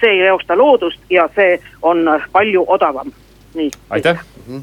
see 0.00 0.10
ei 0.10 0.22
reosta 0.22 0.56
loodust 0.58 1.00
ja 1.10 1.28
see 1.34 1.58
on 1.82 2.06
palju 2.32 2.64
odavam 2.68 3.12
nii. 3.54 3.70
aitäh 3.90 4.18
mm. 4.46 4.62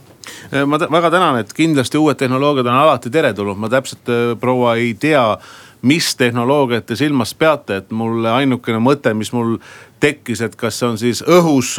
-hmm. 0.52 0.66
ma 0.66 0.80
väga 0.92 1.12
tänan, 1.12 1.40
et 1.40 1.54
kindlasti 1.54 1.98
uued 1.98 2.16
tehnoloogiad 2.16 2.66
on 2.66 2.74
alati 2.74 3.10
teretulnud, 3.10 3.58
ma 3.58 3.70
täpselt 3.70 4.06
proua 4.40 4.76
ei 4.76 4.94
tea 4.94 5.38
mis 5.82 6.16
tehnoloogiat 6.16 6.86
te 6.86 6.98
silmas 7.00 7.34
peate, 7.34 7.82
et 7.82 7.96
mulle 7.96 8.30
ainukene 8.30 8.82
mõte, 8.84 9.14
mis 9.18 9.32
mul 9.34 9.58
tekkis, 10.02 10.42
et 10.46 10.56
kas 10.58 10.80
see 10.80 10.88
on 10.90 10.98
siis 10.98 11.22
õhus 11.22 11.76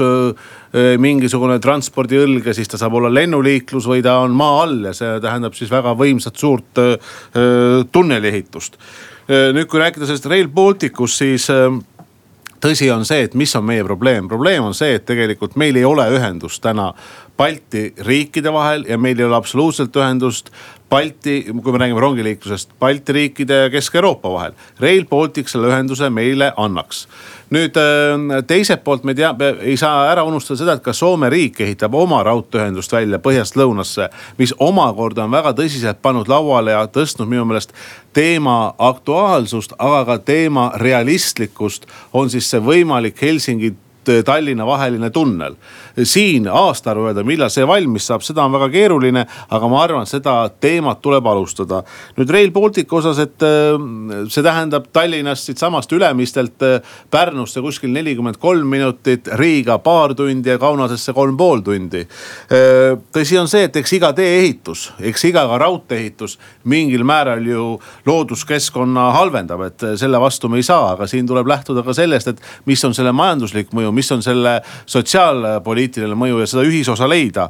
mingisugune 1.03 1.59
transpordiõlg 1.63 2.47
ja 2.47 2.55
siis 2.55 2.71
ta 2.71 2.79
saab 2.81 2.99
olla 2.99 3.11
lennuliiklus 3.13 3.89
või 3.91 4.03
ta 4.05 4.21
on 4.23 4.35
maa 4.39 4.61
all 4.63 4.91
ja 4.91 4.95
see 4.97 5.17
tähendab 5.23 5.59
siis 5.59 5.71
väga 5.71 5.95
võimsat 5.99 6.39
suurt 6.39 6.83
äh, 6.83 7.17
tunneliehitust. 7.93 8.79
nüüd, 9.29 9.67
kui 9.71 9.81
rääkida 9.81 10.07
sellest 10.07 10.27
Rail 10.31 10.49
Balticust, 10.51 11.23
siis 11.23 11.49
tõsi 12.63 12.89
on 12.95 13.05
see, 13.07 13.27
et 13.27 13.35
mis 13.39 13.53
on 13.59 13.65
meie 13.67 13.85
probleem, 13.87 14.29
probleem 14.31 14.65
on 14.67 14.75
see, 14.77 14.97
et 14.99 15.07
tegelikult 15.07 15.57
meil 15.61 15.77
ei 15.79 15.87
ole 15.87 16.07
ühendust 16.15 16.63
täna 16.63 16.93
Balti 17.39 17.89
riikide 18.07 18.53
vahel 18.55 18.85
ja 18.89 18.99
meil 19.01 19.19
ei 19.19 19.27
ole 19.27 19.37
absoluutselt 19.39 19.97
ühendust 19.99 20.53
Balti, 20.93 21.39
kui 21.49 21.73
me 21.73 21.79
räägime 21.81 22.01
rongiliiklusest, 22.05 22.75
Balti 22.81 23.15
riikide 23.17 23.63
ja 23.63 23.71
Kesk-Euroopa 23.73 24.33
vahel. 24.33 24.53
Rail 24.81 25.07
Baltic 25.09 25.49
selle 25.49 25.71
ühenduse 25.73 26.11
meile 26.13 26.53
annaks 26.61 27.07
nüüd 27.53 27.77
äh, 27.77 28.41
teiselt 28.49 28.85
poolt 28.85 29.05
me 29.05 29.15
tea, 29.15 29.33
ei 29.61 29.77
saa 29.81 30.07
ära 30.11 30.25
unustada 30.25 30.59
seda, 30.61 30.77
et 30.77 30.85
ka 30.85 30.95
Soome 30.97 31.29
riik 31.33 31.61
ehitab 31.65 31.95
oma 31.99 32.23
raudteeühendust 32.27 32.93
välja 32.93 33.21
põhjast 33.23 33.59
lõunasse. 33.61 34.09
mis 34.39 34.55
omakorda 34.59 35.25
on 35.25 35.35
väga 35.35 35.53
tõsiselt 35.59 36.01
pannud 36.03 36.29
lauale 36.33 36.73
ja 36.73 36.87
tõstnud 36.87 37.29
minu 37.29 37.45
meelest 37.45 37.75
teema 38.13 38.75
aktuaalsust, 38.79 39.77
aga 39.79 40.05
ka 40.05 40.19
teema 40.19 40.73
realistlikkust. 40.77 41.87
on 42.13 42.31
siis 42.31 42.51
see 42.51 42.61
võimalik 42.61 43.21
Helsingi 43.23 43.75
Tallinna 44.25 44.67
vaheline 44.67 45.11
tunnel. 45.11 45.57
siin 46.03 46.47
aastaarvu 46.49 47.11
öelda, 47.11 47.25
millal 47.25 47.51
see 47.53 47.67
valmis 47.69 48.07
saab, 48.09 48.23
seda 48.25 48.45
on 48.47 48.53
väga 48.55 48.69
keeruline, 48.73 49.27
aga 49.53 49.69
ma 49.69 49.83
arvan, 49.83 50.07
seda 50.09 50.51
teemat 50.61 51.03
tuleb 51.03 51.27
alustada. 51.27 51.83
nüüd 52.17 52.31
Rail 52.33 52.51
Balticu 52.51 52.97
osas, 52.97 53.19
et 53.19 53.45
äh, 53.47 53.77
see 54.29 54.43
tähendab 54.43 54.89
Tallinnast 54.93 55.51
siitsamast 55.51 55.93
Ülemistelt 55.93 56.63
äh, 56.63 56.81
Pärnusse 57.11 57.61
kuskil 57.61 57.93
nelikümmend 57.93 58.41
kolm 58.41 58.69
minutit, 58.69 59.29
Riiga 59.39 59.79
paar 59.79 60.15
tundi 60.15 60.49
ja 60.49 60.59
Kaunasesse 60.59 61.13
kolm 61.13 61.37
pool 61.37 61.61
tundi. 61.65 62.03
Tõsi 63.13 63.39
on 63.41 63.49
see, 63.51 63.67
et 63.69 63.77
eks 63.77 63.93
iga 63.97 64.13
tee-ehitus, 64.17 64.89
eks 65.01 65.25
iga 65.29 65.45
ka 65.49 65.59
raudtee-ehitus 65.63 66.39
mingil 66.69 67.05
määral 67.07 67.45
ju 67.47 67.67
looduskeskkonna 68.07 69.09
halvendab, 69.17 69.65
et 69.69 69.87
selle 70.01 70.21
vastu 70.23 70.51
me 70.53 70.61
ei 70.61 70.67
saa, 70.67 70.93
aga 70.95 71.09
siin 71.11 71.29
tuleb 71.29 71.49
lähtuda 71.49 71.85
ka 71.87 71.95
sellest, 71.97 72.33
et 72.33 72.43
mis 72.69 72.83
on 72.85 72.95
selle 72.97 73.13
majanduslik 73.17 73.73
mõju 73.77 73.92
mõju, 73.93 74.01
mis 74.01 74.13
on 74.13 74.23
selle 74.23 74.61
sotsiaalpoliitiline 74.87 76.17
mõju 76.19 76.41
ja 76.41 76.47
seda 76.47 76.65
ühisosa 76.67 77.09
leida. 77.09 77.49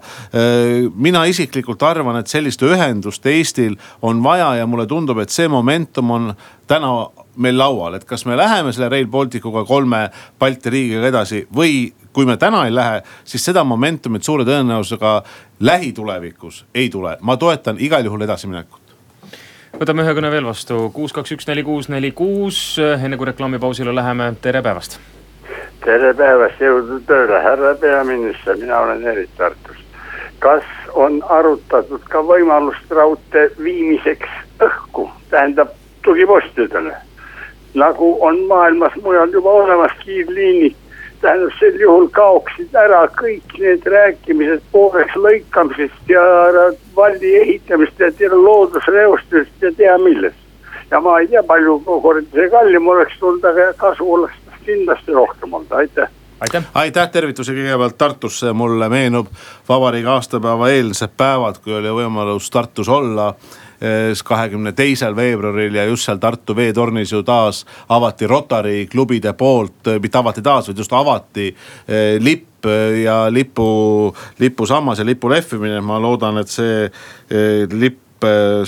mina 0.94 1.24
isiklikult 1.24 1.82
arvan, 1.82 2.16
et 2.16 2.26
sellist 2.26 2.62
ühendust 2.62 3.26
Eestil 3.26 3.76
on 4.02 4.22
vaja 4.22 4.56
ja 4.56 4.66
mulle 4.66 4.86
tundub, 4.86 5.18
et 5.18 5.30
see 5.30 5.48
momentum 5.48 6.10
on 6.10 6.34
täna 6.66 7.08
meil 7.36 7.58
laual, 7.58 7.94
et 7.94 8.04
kas 8.04 8.26
me 8.26 8.36
läheme 8.36 8.72
selle 8.72 8.88
Rail 8.88 9.06
Balticuga 9.06 9.64
kolme 9.64 10.10
Balti 10.38 10.70
riigiga 10.70 11.08
edasi 11.08 11.46
või 11.54 11.92
kui 12.12 12.26
me 12.26 12.36
täna 12.36 12.66
ei 12.66 12.74
lähe, 12.74 13.02
siis 13.24 13.44
seda 13.44 13.64
momentumit 13.64 14.22
suure 14.22 14.44
tõenäosusega 14.44 15.22
lähitulevikus 15.60 16.64
ei 16.74 16.90
tule. 16.90 17.16
ma 17.20 17.36
toetan 17.36 17.76
igal 17.80 18.04
juhul 18.04 18.22
edasiminekut. 18.22 18.80
Võtame 19.80 20.04
ühe 20.04 20.12
kõne 20.12 20.30
veel 20.30 20.44
vastu, 20.44 20.90
kuus, 20.92 21.12
kaks, 21.12 21.32
üks, 21.32 21.48
neli, 21.48 21.62
kuus, 21.64 21.88
neli, 21.88 22.12
kuus, 22.12 22.76
enne 22.78 23.16
kui 23.16 23.26
reklaamipausile 23.26 23.94
läheme, 23.94 24.34
tere 24.42 24.62
päevast 24.62 25.00
tere 25.82 26.12
päevast, 26.14 26.60
jõudu 26.62 27.00
tööle, 27.08 27.38
härra 27.42 27.72
peaminister, 27.80 28.58
mina 28.60 28.78
olen 28.84 29.06
Erik 29.12 29.30
Tartust. 29.38 29.80
kas 30.42 30.64
on 30.98 31.20
arutatud 31.30 32.02
ka 32.10 32.18
võimalust 32.26 32.90
raudtee 32.90 33.50
viimiseks 33.62 34.30
õhku, 34.62 35.08
tähendab 35.30 35.74
tugipostidele? 36.04 36.94
nagu 37.74 38.12
on 38.20 38.38
maailmas 38.46 38.94
mujal 39.02 39.30
juba 39.32 39.50
olemas 39.50 39.94
kiirliinid, 40.04 40.76
tähendab 41.20 41.54
sel 41.58 41.80
juhul 41.80 42.08
kaoksid 42.18 42.74
ära 42.74 43.06
kõik 43.18 43.56
need 43.58 43.86
rääkimised 43.94 44.62
pooleks 44.72 45.16
lõikamisest 45.16 46.14
ja 46.14 46.22
valli 46.96 47.34
ehitamisest 47.40 48.20
ja 48.20 48.30
loodusreostusest 48.34 49.66
ja 49.66 49.72
tea 49.76 49.98
millest. 49.98 50.38
ja 50.90 51.00
ma 51.00 51.18
ei 51.20 51.26
tea, 51.26 51.42
palju 51.42 51.78
kordi 51.86 52.26
see 52.34 52.50
kallim 52.50 52.88
oleks 52.88 53.18
tulnud, 53.18 53.44
aga 53.44 53.72
kasu 53.82 54.12
oleks 54.14 54.41
kindlasti 54.66 55.12
rohkem 55.12 55.52
olnud, 55.52 55.72
aitäh 55.72 56.10
aitäh. 56.42 56.64
aitäh, 56.74 57.10
tervitusi 57.10 57.54
kõigepealt 57.54 57.98
Tartusse, 57.98 58.52
mulle 58.52 58.88
meenub 58.88 59.28
vabariigi 59.68 60.08
aastapäeva 60.10 60.70
eelsed 60.74 61.14
päevad, 61.16 61.60
kui 61.62 61.74
oli 61.78 61.92
võimalus 62.02 62.50
Tartus 62.50 62.88
olla 62.88 63.32
kahekümne 64.24 64.72
teisel 64.72 65.16
veebruaril 65.16 65.74
ja 65.74 65.84
just 65.84 66.06
seal 66.06 66.20
Tartu 66.22 66.54
veetornis 66.56 67.12
ju 67.12 67.22
taas 67.26 67.64
avati 67.88 68.26
Rotary 68.30 68.86
klubide 68.86 69.32
poolt, 69.32 69.90
mitte 70.02 70.18
avati 70.18 70.42
taas, 70.42 70.68
vaid 70.68 70.78
just 70.78 70.92
avati 70.94 71.48
eh, 71.50 72.18
lipp 72.22 72.66
ja 73.02 73.26
lipu, 73.30 74.14
lipusammas 74.38 74.98
ja 74.98 75.04
lipu 75.04 75.30
lehvimine. 75.30 75.80
ma 75.80 75.98
loodan, 75.98 76.38
et 76.38 76.48
see 76.48 76.84
eh, 76.86 77.66
lipp 77.70 78.01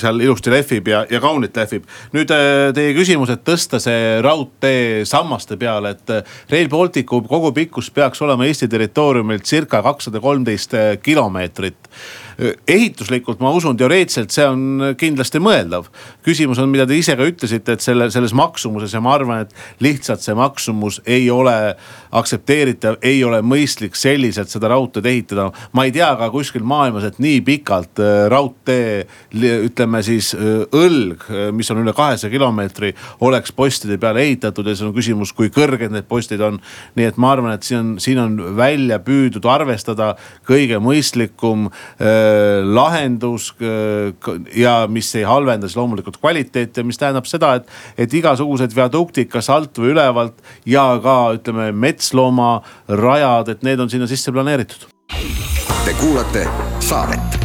seal 0.00 0.20
ilusti 0.20 0.52
lehvib 0.52 0.88
ja, 0.88 1.04
ja 1.10 1.20
kaunilt 1.22 1.56
lehvib. 1.56 1.86
nüüd 2.14 2.32
äh, 2.34 2.72
teie 2.76 2.94
küsimus, 2.96 3.32
et 3.34 3.44
tõsta 3.46 3.80
see 3.82 4.18
raudtee 4.24 5.04
sammaste 5.08 5.58
peale, 5.60 5.94
et 5.94 6.12
äh, 6.14 6.36
Rail 6.52 6.68
Balticu 6.72 7.22
kogupikkus 7.28 7.90
peaks 7.94 8.22
olema 8.24 8.46
Eesti 8.48 8.68
territooriumilt 8.68 9.46
circa 9.48 9.82
kakssada 9.84 10.20
kolmteist 10.20 10.76
kilomeetrit 11.02 11.90
ehituslikult 12.38 13.40
ma 13.42 13.52
usun, 13.54 13.76
teoreetiliselt 13.78 14.32
see 14.34 14.46
on 14.48 14.94
kindlasti 14.98 15.40
mõeldav. 15.42 15.86
küsimus 16.24 16.58
on, 16.58 16.70
mida 16.72 16.86
te 16.86 16.96
ise 16.98 17.14
ka 17.16 17.26
ütlesite, 17.28 17.76
et 17.76 17.84
selle, 17.84 18.08
selles 18.10 18.34
maksumuses 18.34 18.94
ja 18.94 19.00
ma 19.04 19.14
arvan, 19.14 19.44
et 19.44 19.54
lihtsalt 19.84 20.24
see 20.24 20.34
maksumus 20.34 21.00
ei 21.06 21.28
ole 21.30 21.76
aktsepteeritav, 22.14 22.98
ei 23.02 23.22
ole 23.24 23.40
mõistlik 23.42 23.98
selliselt 23.98 24.50
seda 24.50 24.70
raudteed 24.72 25.06
ehitada. 25.06 25.50
ma 25.72 25.84
ei 25.84 25.92
tea 25.92 26.10
ka 26.18 26.30
kuskil 26.30 26.64
maailmas, 26.66 27.04
et 27.04 27.20
nii 27.22 27.40
pikalt 27.46 28.02
äh, 28.02 28.26
raudtee, 28.32 29.06
ütleme 29.34 30.02
siis 30.02 30.34
äh, 30.34 30.64
õlg, 30.74 31.28
äh, 31.30 31.52
mis 31.52 31.70
on 31.70 31.84
üle 31.84 31.94
kahesaja 31.94 32.32
kilomeetri, 32.32 32.94
oleks 33.20 33.52
postide 33.52 33.98
peale 33.98 34.24
ehitatud 34.26 34.66
ja 34.66 34.74
siis 34.74 34.88
on 34.88 34.94
küsimus, 34.96 35.32
kui 35.32 35.52
kõrged 35.54 35.94
need 35.94 36.08
postid 36.10 36.42
on. 36.42 36.58
nii 36.98 37.06
et 37.06 37.16
ma 37.16 37.30
arvan, 37.32 37.54
et 37.54 37.62
siin 37.62 37.78
on, 37.78 37.94
siin 38.02 38.18
on 38.18 38.56
välja 38.56 38.98
püüdud 38.98 39.46
arvestada 39.46 40.14
kõige 40.46 40.80
mõistlikum 40.82 41.68
äh, 41.70 42.23
Äh, 42.23 42.23
lahendus 42.64 43.50
äh, 43.60 44.12
ja 44.56 44.74
mis 44.90 45.12
ei 45.18 45.26
halvenda 45.28 45.68
siis 45.68 45.78
loomulikult 45.78 46.18
kvaliteeti 46.22 46.80
ja 46.80 46.88
mis 46.88 47.00
tähendab 47.00 47.28
seda, 47.30 47.54
et, 47.60 47.70
et 47.98 48.18
igasugused 48.20 48.74
viaduktid, 48.76 49.30
kas 49.32 49.50
alt 49.52 49.78
või 49.78 49.94
ülevalt 49.94 50.42
ja 50.68 50.86
ka 51.04 51.18
ütleme 51.38 51.70
metsloomarajad, 51.86 53.54
et 53.54 53.64
need 53.66 53.84
on 53.84 53.92
sinna 53.92 54.10
sisse 54.10 54.34
planeeritud. 54.34 54.88
Te 55.84 55.96
kuulate 56.00 56.46
saadet 56.84 57.44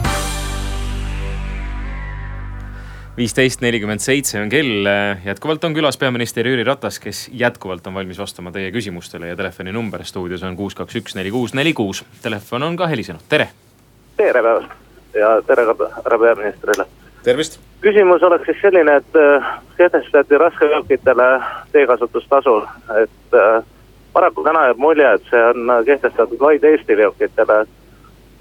viisteist 3.19 3.59
nelikümmend 3.59 3.99
seitse 3.99 4.39
on 4.39 4.51
kell, 4.51 4.87
jätkuvalt 5.25 5.65
on 5.67 5.75
külas 5.75 5.97
peaminister 5.99 6.47
Jüri 6.47 6.63
Ratas, 6.63 7.01
kes 7.03 7.25
jätkuvalt 7.35 7.87
on 7.91 7.97
valmis 7.99 8.19
vastama 8.21 8.53
teie 8.55 8.71
küsimustele 8.71 9.33
ja 9.33 9.39
telefoninumber 9.39 10.05
stuudios 10.07 10.45
on 10.47 10.55
kuus, 10.55 10.77
kaks, 10.77 11.01
üks, 11.01 11.17
neli, 11.19 11.33
kuus, 11.35 11.55
neli, 11.57 11.75
kuus. 11.75 12.05
Telefon 12.23 12.69
on 12.69 12.79
ka 12.79 12.87
helisenud, 12.87 13.27
tere. 13.29 13.49
Tere 14.19 14.43
päevast 14.43 15.15
ja 15.15 15.41
tere 15.47 15.65
ka 15.65 15.89
härra 15.95 16.19
peaministrile. 16.19 16.85
tervist. 17.23 17.59
küsimus 17.81 18.23
oleks 18.23 18.45
siis 18.45 18.61
selline, 18.61 18.95
et 18.95 19.15
äh, 19.15 19.51
kehtestati 19.77 20.37
raskeveokitele 20.37 21.27
teekasutustasu, 21.71 22.55
et 23.01 23.33
äh, 23.33 23.63
paraku 24.13 24.43
täna 24.43 24.65
jääb 24.67 24.77
mulje, 24.77 25.13
et 25.13 25.29
see 25.31 25.43
on 25.51 25.71
kehtestatud 25.85 26.39
vaid 26.39 26.63
Eesti 26.63 26.97
veokitele 26.97 27.65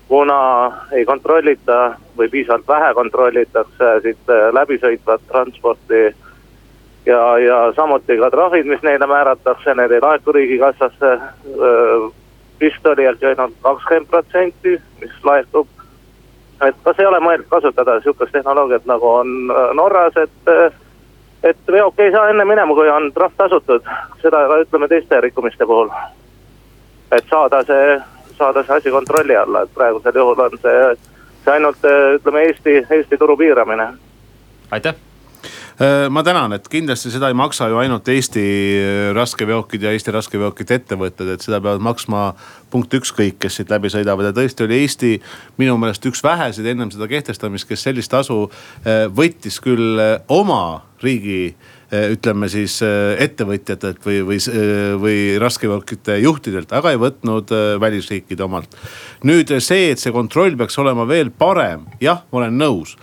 kuna 0.08 0.38
ei 0.92 1.04
kontrollita 1.04 1.94
või 2.18 2.28
piisavalt 2.32 2.68
vähe 2.68 2.94
kontrollitakse 2.94 3.90
siit 4.02 4.32
äh, 4.32 4.48
läbisõitvat 4.52 5.26
transporti. 5.28 6.14
ja, 7.06 7.38
ja 7.38 7.72
samuti 7.76 8.16
ka 8.18 8.30
trahvid, 8.30 8.66
mis 8.66 8.82
neile 8.82 9.06
määratakse, 9.06 9.74
need 9.74 9.90
ei 9.90 10.00
laeku 10.00 10.32
riigikassasse. 10.32 11.18
Vist 12.60 12.86
oli 12.86 13.06
ainult 13.06 13.54
kakskümmend 13.62 14.10
protsenti, 14.10 14.80
mis 15.00 15.24
laekub. 15.24 15.68
et 16.66 16.76
kas 16.82 16.98
ei 16.98 17.06
ole 17.06 17.20
mõeldud 17.22 17.46
kasutada 17.48 18.00
sihukest 18.00 18.32
tehnoloogiat 18.32 18.86
nagu 18.86 19.08
on 19.08 19.50
äh, 19.50 19.74
Norras, 19.74 20.16
et, 20.16 20.50
äh, 20.50 20.72
et 21.42 21.72
veok 21.72 22.00
ei 22.00 22.10
saa 22.12 22.30
enne 22.30 22.44
minema, 22.44 22.74
kui 22.74 22.90
on 22.90 23.12
trahv 23.14 23.36
tasutud, 23.36 23.86
seda 24.22 24.46
ka 24.50 24.62
ütleme 24.64 24.88
teiste 24.88 25.20
rikkumiste 25.20 25.66
puhul. 25.66 25.90
et 27.12 27.24
saada 27.30 27.62
see 27.64 28.00
saada 28.38 28.62
see 28.62 28.76
asi 28.76 28.90
kontrolli 28.90 29.36
alla, 29.36 29.62
et 29.62 29.74
praegusel 29.74 30.14
juhul 30.14 30.40
on 30.40 30.58
see, 30.62 30.94
see 31.44 31.52
ainult 31.52 31.84
ütleme 32.18 32.42
Eesti, 32.46 32.86
Eesti 32.90 33.18
turu 33.18 33.36
piiramine. 33.36 33.92
aitäh 34.70 34.94
äh, 34.94 35.07
ma 36.10 36.22
tänan, 36.26 36.52
et 36.56 36.66
kindlasti 36.68 37.10
seda 37.14 37.28
ei 37.30 37.36
maksa 37.38 37.68
ju 37.70 37.78
ainult 37.78 38.08
Eesti 38.10 38.42
äh, 38.42 38.96
raskeveokid 39.14 39.84
ja 39.86 39.92
Eesti 39.94 40.10
raskeveokite 40.14 40.80
ettevõtted, 40.80 41.30
et 41.30 41.44
seda 41.44 41.60
peavad 41.62 41.84
maksma 41.86 42.22
punkt 42.72 42.96
üks 42.98 43.12
kõik, 43.14 43.36
kes 43.44 43.60
siit 43.60 43.70
läbi 43.70 43.90
sõidavad. 43.92 44.26
Ja 44.26 44.34
tõesti 44.34 44.66
oli 44.66 44.80
Eesti 44.82 45.12
minu 45.62 45.76
meelest 45.78 46.06
üks 46.10 46.24
väheseid 46.24 46.66
ennem 46.66 46.90
seda 46.90 47.06
kehtestamist, 47.10 47.68
kes 47.70 47.86
sellist 47.86 48.10
tasu 48.10 48.48
äh, 48.48 49.06
võttis 49.06 49.60
küll 49.62 50.02
oma 50.26 50.62
riigi 51.04 51.54
ütleme 51.88 52.48
siis 52.52 52.74
eh, 52.84 53.16
ettevõtjatelt 53.24 54.02
või, 54.04 54.18
või, 54.28 54.36
eh, 54.52 54.92
või 55.00 55.20
raskeveokite 55.40 56.18
juhtidelt, 56.20 56.72
aga 56.76 56.92
ei 56.92 57.00
võtnud 57.00 57.52
välisriikide 57.80 58.44
omalt. 58.44 58.76
nüüd 59.24 59.50
see, 59.64 59.90
et 59.90 59.98
see 59.98 60.12
kontroll 60.12 60.56
peaks 60.56 60.76
olema 60.78 61.06
veel 61.08 61.30
parem, 61.30 61.86
jah, 62.00 62.22
ma 62.30 62.42
olen 62.42 62.58
nõus. 62.58 62.96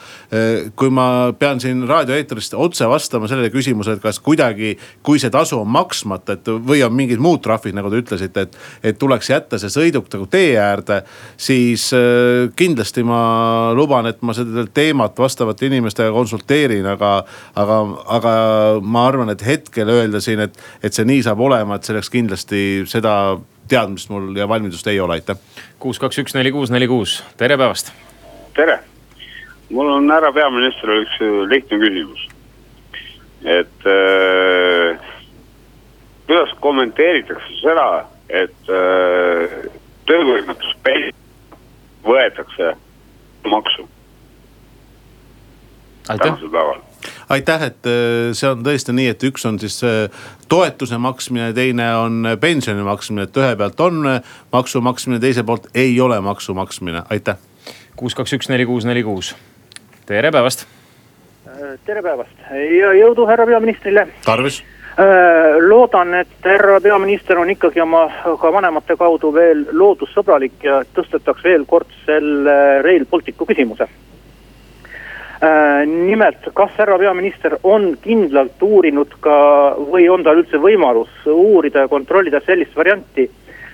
kui 0.75 0.89
ma 0.89 1.31
pean 1.39 1.59
siin 1.59 1.85
raadioeetrist 1.87 2.53
otse 2.53 2.87
vastama 2.89 3.27
sellele 3.27 3.49
küsimusele, 3.53 3.95
et 3.95 4.03
kas 4.03 4.19
kuidagi, 4.19 4.73
kui 5.03 5.19
see 5.19 5.29
tasu 5.31 5.59
on 5.61 5.69
maksmata, 5.71 6.35
et 6.35 6.49
või 6.49 6.81
on 6.83 6.93
mingid 6.93 7.21
muud 7.23 7.39
trahvid, 7.43 7.75
nagu 7.75 7.89
te 7.89 8.01
ütlesite, 8.01 8.41
et, 8.41 8.57
et 8.83 8.99
tuleks 8.99 9.29
jätta 9.29 9.59
see 9.61 9.71
sõiduk 9.71 10.09
nagu 10.11 10.27
tee 10.27 10.57
äärde. 10.59 11.03
siis 11.37 11.89
kindlasti 12.55 13.03
ma 13.03 13.71
luban, 13.75 14.05
et 14.11 14.21
ma 14.21 14.33
seda 14.33 14.65
teemat 14.73 15.17
vastavate 15.19 15.69
inimestega 15.69 16.11
konsulteerin, 16.11 16.85
aga, 16.85 17.13
aga, 17.55 17.79
aga 18.17 18.35
ma 18.81 19.07
arvan, 19.07 19.29
et 19.33 19.45
hetkel 19.45 19.89
öelda 19.89 20.21
siin, 20.23 20.41
et, 20.47 20.57
et 20.83 20.93
see 20.93 21.05
nii 21.07 21.23
saab 21.25 21.41
olema, 21.45 21.77
et 21.77 21.87
selleks 21.87 22.09
kindlasti 22.13 22.61
seda 22.89 23.15
teadmist 23.69 24.11
mul 24.13 24.35
ja 24.37 24.47
valmidust 24.49 24.87
ei 24.87 24.99
ole, 24.99 25.19
aitäh. 25.19 25.37
kuus, 25.79 25.99
kaks, 25.99 26.19
üks, 26.23 26.35
neli, 26.37 26.51
kuus, 26.51 26.71
neli, 26.73 26.87
kuus, 26.87 27.17
tere 27.37 27.57
päevast. 27.57 27.91
tere, 28.53 28.79
mul 29.69 29.91
on 29.97 30.11
härra 30.11 30.31
peaministrile 30.33 31.01
üks 31.05 31.19
lihtne 31.49 31.79
küsimus. 31.81 32.27
et 33.45 33.89
äh, 33.89 34.99
kuidas 36.27 36.55
kommenteeritakse 36.59 37.59
seda, 37.61 37.89
et 38.29 38.73
äh, 38.73 39.59
töövõimetuspension 40.05 41.13
võetakse 42.05 42.73
maksu? 43.49 43.89
tänasel 46.05 46.49
päeval 46.53 46.81
aitäh, 47.29 47.63
et 47.63 47.87
äh, 47.89 48.33
see 48.37 48.49
on 48.49 48.63
tõesti 48.65 48.93
nii, 48.95 49.09
et 49.13 49.25
üks 49.29 49.45
on 49.49 49.57
siis 49.61 49.79
äh, 49.85 50.27
toetuse 50.51 50.99
maksmine, 51.01 51.51
teine 51.57 51.89
on 51.97 52.21
äh, 52.29 52.37
pensioni 52.39 52.85
maksmine, 52.85 53.27
et 53.27 53.41
ühe 53.41 53.55
pealt 53.59 53.81
on 53.83 54.03
maksu 54.53 54.81
maksmine, 54.85 55.19
teise 55.23 55.45
poolt 55.47 55.69
ei 55.73 55.97
ole 56.01 56.19
maksu 56.21 56.53
maksmine, 56.57 57.05
aitäh. 57.09 57.41
kuus, 57.95 58.15
kaks, 58.15 58.37
üks, 58.37 58.49
neli, 58.49 58.65
kuus, 58.65 58.85
neli, 58.85 59.03
kuus. 59.03 59.35
tere 60.05 60.31
päevast. 60.31 60.67
tere 61.85 62.01
päevast 62.03 62.49
ja 62.51 62.93
jõudu 62.93 63.27
härra 63.27 63.45
peaministrile. 63.45 64.07
tarvis 64.25 64.63
loodan, 65.67 66.13
et 66.21 66.45
härra 66.45 66.79
peaminister 66.81 67.39
on 67.39 67.49
ikkagi 67.51 67.81
oma 67.83 68.05
ka 68.39 68.51
vanemate 68.53 68.95
kaudu 68.95 69.33
veel 69.33 69.65
loodussõbralik 69.71 70.63
ja 70.63 70.83
tõstetaks 70.95 71.43
veel 71.43 71.65
kord 71.67 71.91
selle 72.05 72.81
Rail 72.83 73.05
Balticu 73.11 73.47
küsimuse 73.49 73.89
nimelt, 75.85 76.47
kas 76.53 76.71
härra 76.77 76.97
peaminister 76.97 77.57
on 77.63 77.97
kindlalt 78.01 78.61
uurinud 78.63 79.17
ka 79.19 79.37
või 79.91 80.07
on 80.09 80.23
tal 80.23 80.39
üldse 80.39 80.59
võimalus 80.61 81.11
uurida 81.27 81.85
ja 81.85 81.91
kontrollida 81.91 82.39
sellist 82.45 82.75
varianti, 82.75 83.27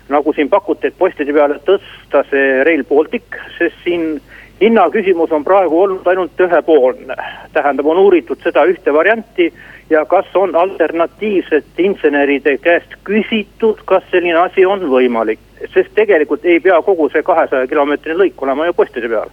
nagu 0.10 0.34
siin 0.34 0.50
pakuti, 0.50 0.88
et 0.88 0.98
postide 0.98 1.34
peale 1.34 1.60
tõsta 1.66 2.24
see 2.30 2.64
Rail 2.68 2.84
Baltic, 2.90 3.38
sest 3.58 3.78
siin 3.84 4.20
hinnaküsimus 4.62 5.32
on 5.32 5.44
praegu 5.44 5.82
olnud 5.82 6.08
ainult 6.08 6.40
ühepoolne. 6.40 7.16
tähendab, 7.54 7.86
on 7.86 7.98
uuritud 7.98 8.42
seda 8.44 8.66
ühte 8.66 8.94
varianti 8.94 9.54
ja 9.90 10.06
kas 10.06 10.26
on 10.36 10.56
alternatiivsete 10.56 11.84
inseneride 11.84 12.58
käest 12.58 12.96
küsitud, 13.04 13.82
kas 13.86 14.04
selline 14.12 14.38
asi 14.40 14.66
on 14.66 14.86
võimalik, 14.90 15.40
sest 15.74 15.94
tegelikult 15.96 16.46
ei 16.46 16.60
pea 16.60 16.82
kogu 16.82 17.10
see 17.10 17.24
kahesaja 17.24 17.68
kilomeetrine 17.68 18.18
lõik 18.18 18.42
olema 18.42 18.66
ju 18.66 18.74
postide 18.74 19.10
peal 19.10 19.30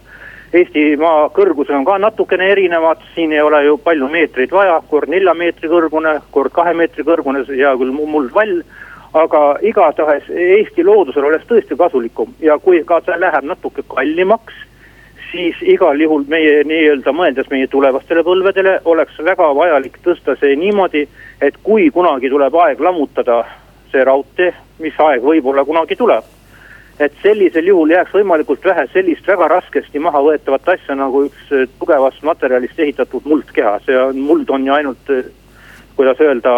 Eestimaa 0.49 1.27
kõrgused 1.29 1.75
on 1.77 1.83
ka 1.85 1.99
natukene 2.01 2.47
erinevad, 2.49 3.03
siin 3.13 3.35
ei 3.35 3.41
ole 3.45 3.59
ju 3.67 3.75
palju 3.85 4.07
meetreid 4.09 4.49
vaja, 4.49 4.79
kord 4.89 5.11
nelja 5.13 5.35
meetri 5.37 5.69
kõrgune, 5.69 6.15
kord 6.33 6.53
kahe 6.55 6.73
meetri 6.73 7.05
kõrgune, 7.05 7.43
hea 7.45 7.75
küll 7.77 7.93
muldvall. 7.93 8.61
aga 9.13 9.57
igatahes 9.65 10.27
Eesti 10.29 10.83
loodusel 10.85 11.25
oleks 11.25 11.47
tõesti 11.49 11.73
kasulikum 11.77 12.33
ja 12.45 12.59
kui 12.61 12.83
ka 12.85 12.99
see 13.01 13.15
läheb 13.17 13.43
natuke 13.49 13.81
kallimaks, 13.89 14.53
siis 15.31 15.55
igal 15.61 15.97
juhul 16.01 16.27
meie 16.29 16.63
nii-öelda 16.63 17.13
mõeldes 17.17 17.49
meie 17.49 17.67
tulevastele 17.67 18.21
põlvedele 18.23 18.79
oleks 18.85 19.17
väga 19.17 19.49
vajalik 19.55 19.97
tõsta 20.05 20.37
see 20.39 20.55
niimoodi, 20.55 21.07
et 21.41 21.57
kui 21.63 21.89
kunagi 21.89 22.29
tuleb 22.29 22.55
aeg 22.55 22.81
lammutada 22.81 23.43
see 23.91 24.03
raudtee, 24.05 24.53
mis 24.79 24.93
aeg 24.97 25.25
võib-olla 25.25 25.65
kunagi 25.65 25.97
tuleb 25.97 26.38
et 26.99 27.13
sellisel 27.23 27.67
juhul 27.67 27.93
jääks 27.93 28.13
võimalikult 28.13 28.65
vähe 28.65 28.85
sellist 28.93 29.27
väga 29.27 29.47
raskesti 29.47 30.01
maha 30.03 30.21
võetavat 30.25 30.67
asja 30.75 30.97
nagu 30.99 31.23
üks 31.29 31.53
äh, 31.55 31.67
tugevast 31.79 32.23
materjalist 32.27 32.79
ehitatud 32.79 33.27
muldkeha, 33.29 33.77
see 33.85 33.95
on, 33.97 34.19
muld 34.19 34.51
on 34.51 34.67
ju 34.67 34.75
ainult, 34.75 35.13
äh, 35.15 35.29
kuidas 35.95 36.19
öelda, 36.23 36.57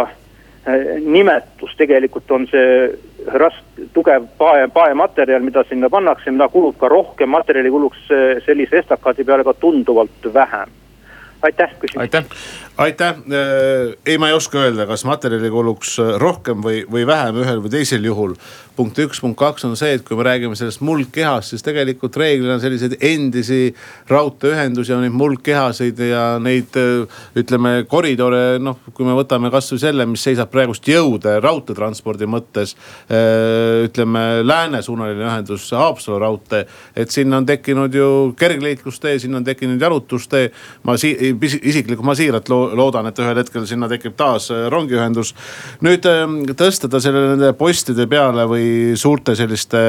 äh, 0.66 0.98
nimetus, 1.06 1.76
tegelikult 1.78 2.32
on 2.32 2.48
see 2.50 2.90
rask-, 3.38 3.86
tugev 3.94 4.26
pae, 4.42 4.66
paematerjal, 4.74 5.46
mida 5.46 5.64
sinna 5.70 5.90
pannakse, 5.94 6.34
mida 6.34 6.50
kulub 6.50 6.80
ka 6.82 6.90
rohkem, 6.90 7.30
materjali 7.30 7.74
kuluks 7.74 8.08
sellise 8.46 8.82
estakaadi 8.82 9.26
peale 9.28 9.46
ka 9.46 9.54
tunduvalt 9.62 10.32
vähem. 10.34 10.78
Aitäh 11.42 11.72
küsimuse. 11.80 12.02
aitäh, 12.02 12.26
aitäh, 12.82 13.22
ei, 14.06 14.17
ma 14.17 14.32
ei 14.32 14.34
oska 14.34 14.58
öelda, 14.63 14.88
kas 14.89 15.06
materjali 15.06 15.52
kuluks 15.54 15.98
rohkem 16.22 16.63
või, 16.65 16.82
või 16.89 17.06
vähem 17.08 17.41
ühel 17.44 17.62
või 17.63 17.74
teisel 17.76 18.06
juhul 18.08 18.36
punkt 18.82 19.00
üks, 19.04 19.20
punkt 19.22 19.38
kaks 19.39 19.65
on 19.67 19.76
see, 19.78 19.96
et 19.98 20.04
kui 20.06 20.15
me 20.17 20.24
räägime 20.26 20.56
sellest 20.58 20.82
muldkehast, 20.86 21.52
siis 21.52 21.65
tegelikult 21.65 22.15
reeglina 22.20 22.56
selliseid 22.62 22.96
endisi 23.04 23.74
raudteeühendusi 24.10 24.96
on 24.96 25.04
neid 25.06 25.15
muldkehasid 25.17 26.00
ja 26.08 26.24
neid 26.41 26.78
ütleme 27.38 27.74
koridore, 27.91 28.58
noh, 28.63 28.80
kui 28.96 29.08
me 29.08 29.15
võtame 29.17 29.52
kasvõi 29.54 29.82
selle, 29.84 30.08
mis 30.10 30.24
seisab 30.24 30.52
praegust 30.54 30.88
jõude 30.88 31.38
raudteetranspordi 31.44 32.30
mõttes. 32.32 32.76
ütleme 33.12 34.24
läänesuunaline 34.46 35.28
ühendus, 35.28 35.67
Haapsalu 35.76 36.20
raudtee, 36.22 36.65
et 36.96 37.12
sinna 37.12 37.41
on 37.41 37.46
tekkinud 37.46 37.94
ju 37.96 38.10
kergliiklustee, 38.39 39.20
sinna 39.20 39.41
on 39.41 39.44
tekkinud 39.44 39.82
jalutustee. 39.82 40.52
ma 40.84 40.98
si 40.98 41.12
isiklikult, 41.12 42.06
ma 42.06 42.15
siiralt 42.15 42.50
loodan, 42.78 43.08
et 43.10 43.20
ühel 43.22 43.38
hetkel 43.42 43.66
sinna 43.70 43.90
tekib 43.92 44.16
taas 44.20 44.50
rongiühendus. 44.72 45.34
nüüd 45.86 46.06
tõsta 46.58 46.90
ta 46.92 47.02
selle 47.04 47.24
nende 47.34 47.54
postide 47.58 48.08
peale 48.12 48.46
või 48.50 48.98
suurte 49.00 49.36
selliste 49.38 49.82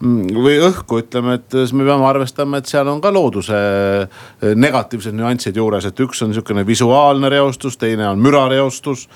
mm, 0.00 0.34
või 0.34 0.58
õhku 0.70 1.00
ütleme, 1.04 1.38
et 1.40 1.56
siis 1.56 1.74
me 1.76 1.86
peame 1.86 2.08
arvestama, 2.08 2.60
et 2.60 2.70
seal 2.70 2.88
on 2.90 3.00
ka 3.04 3.12
looduse 3.14 3.56
eh, 3.56 4.52
negatiivsed 4.54 5.16
nüansid 5.16 5.56
juures, 5.56 5.88
et 5.88 6.04
üks 6.04 6.22
on 6.24 6.34
sihukene 6.34 6.66
visuaalne 6.66 7.30
reostus, 7.32 7.78
teine 7.80 8.08
on 8.10 8.22
mürareostus 8.22 9.08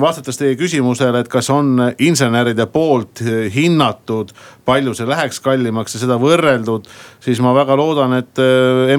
vastates 0.00 0.38
teie 0.38 0.54
küsimusele, 0.58 1.24
et 1.24 1.28
kas 1.30 1.48
on 1.50 1.78
inseneride 2.02 2.66
poolt 2.70 3.22
hinnatud, 3.54 4.30
palju 4.64 4.94
see 4.94 5.08
läheks 5.08 5.40
kallimaks 5.44 5.96
ja 5.96 6.02
seda 6.04 6.18
võrreldud. 6.20 6.86
siis 7.20 7.40
ma 7.42 7.54
väga 7.54 7.76
loodan, 7.76 8.14
et 8.20 8.40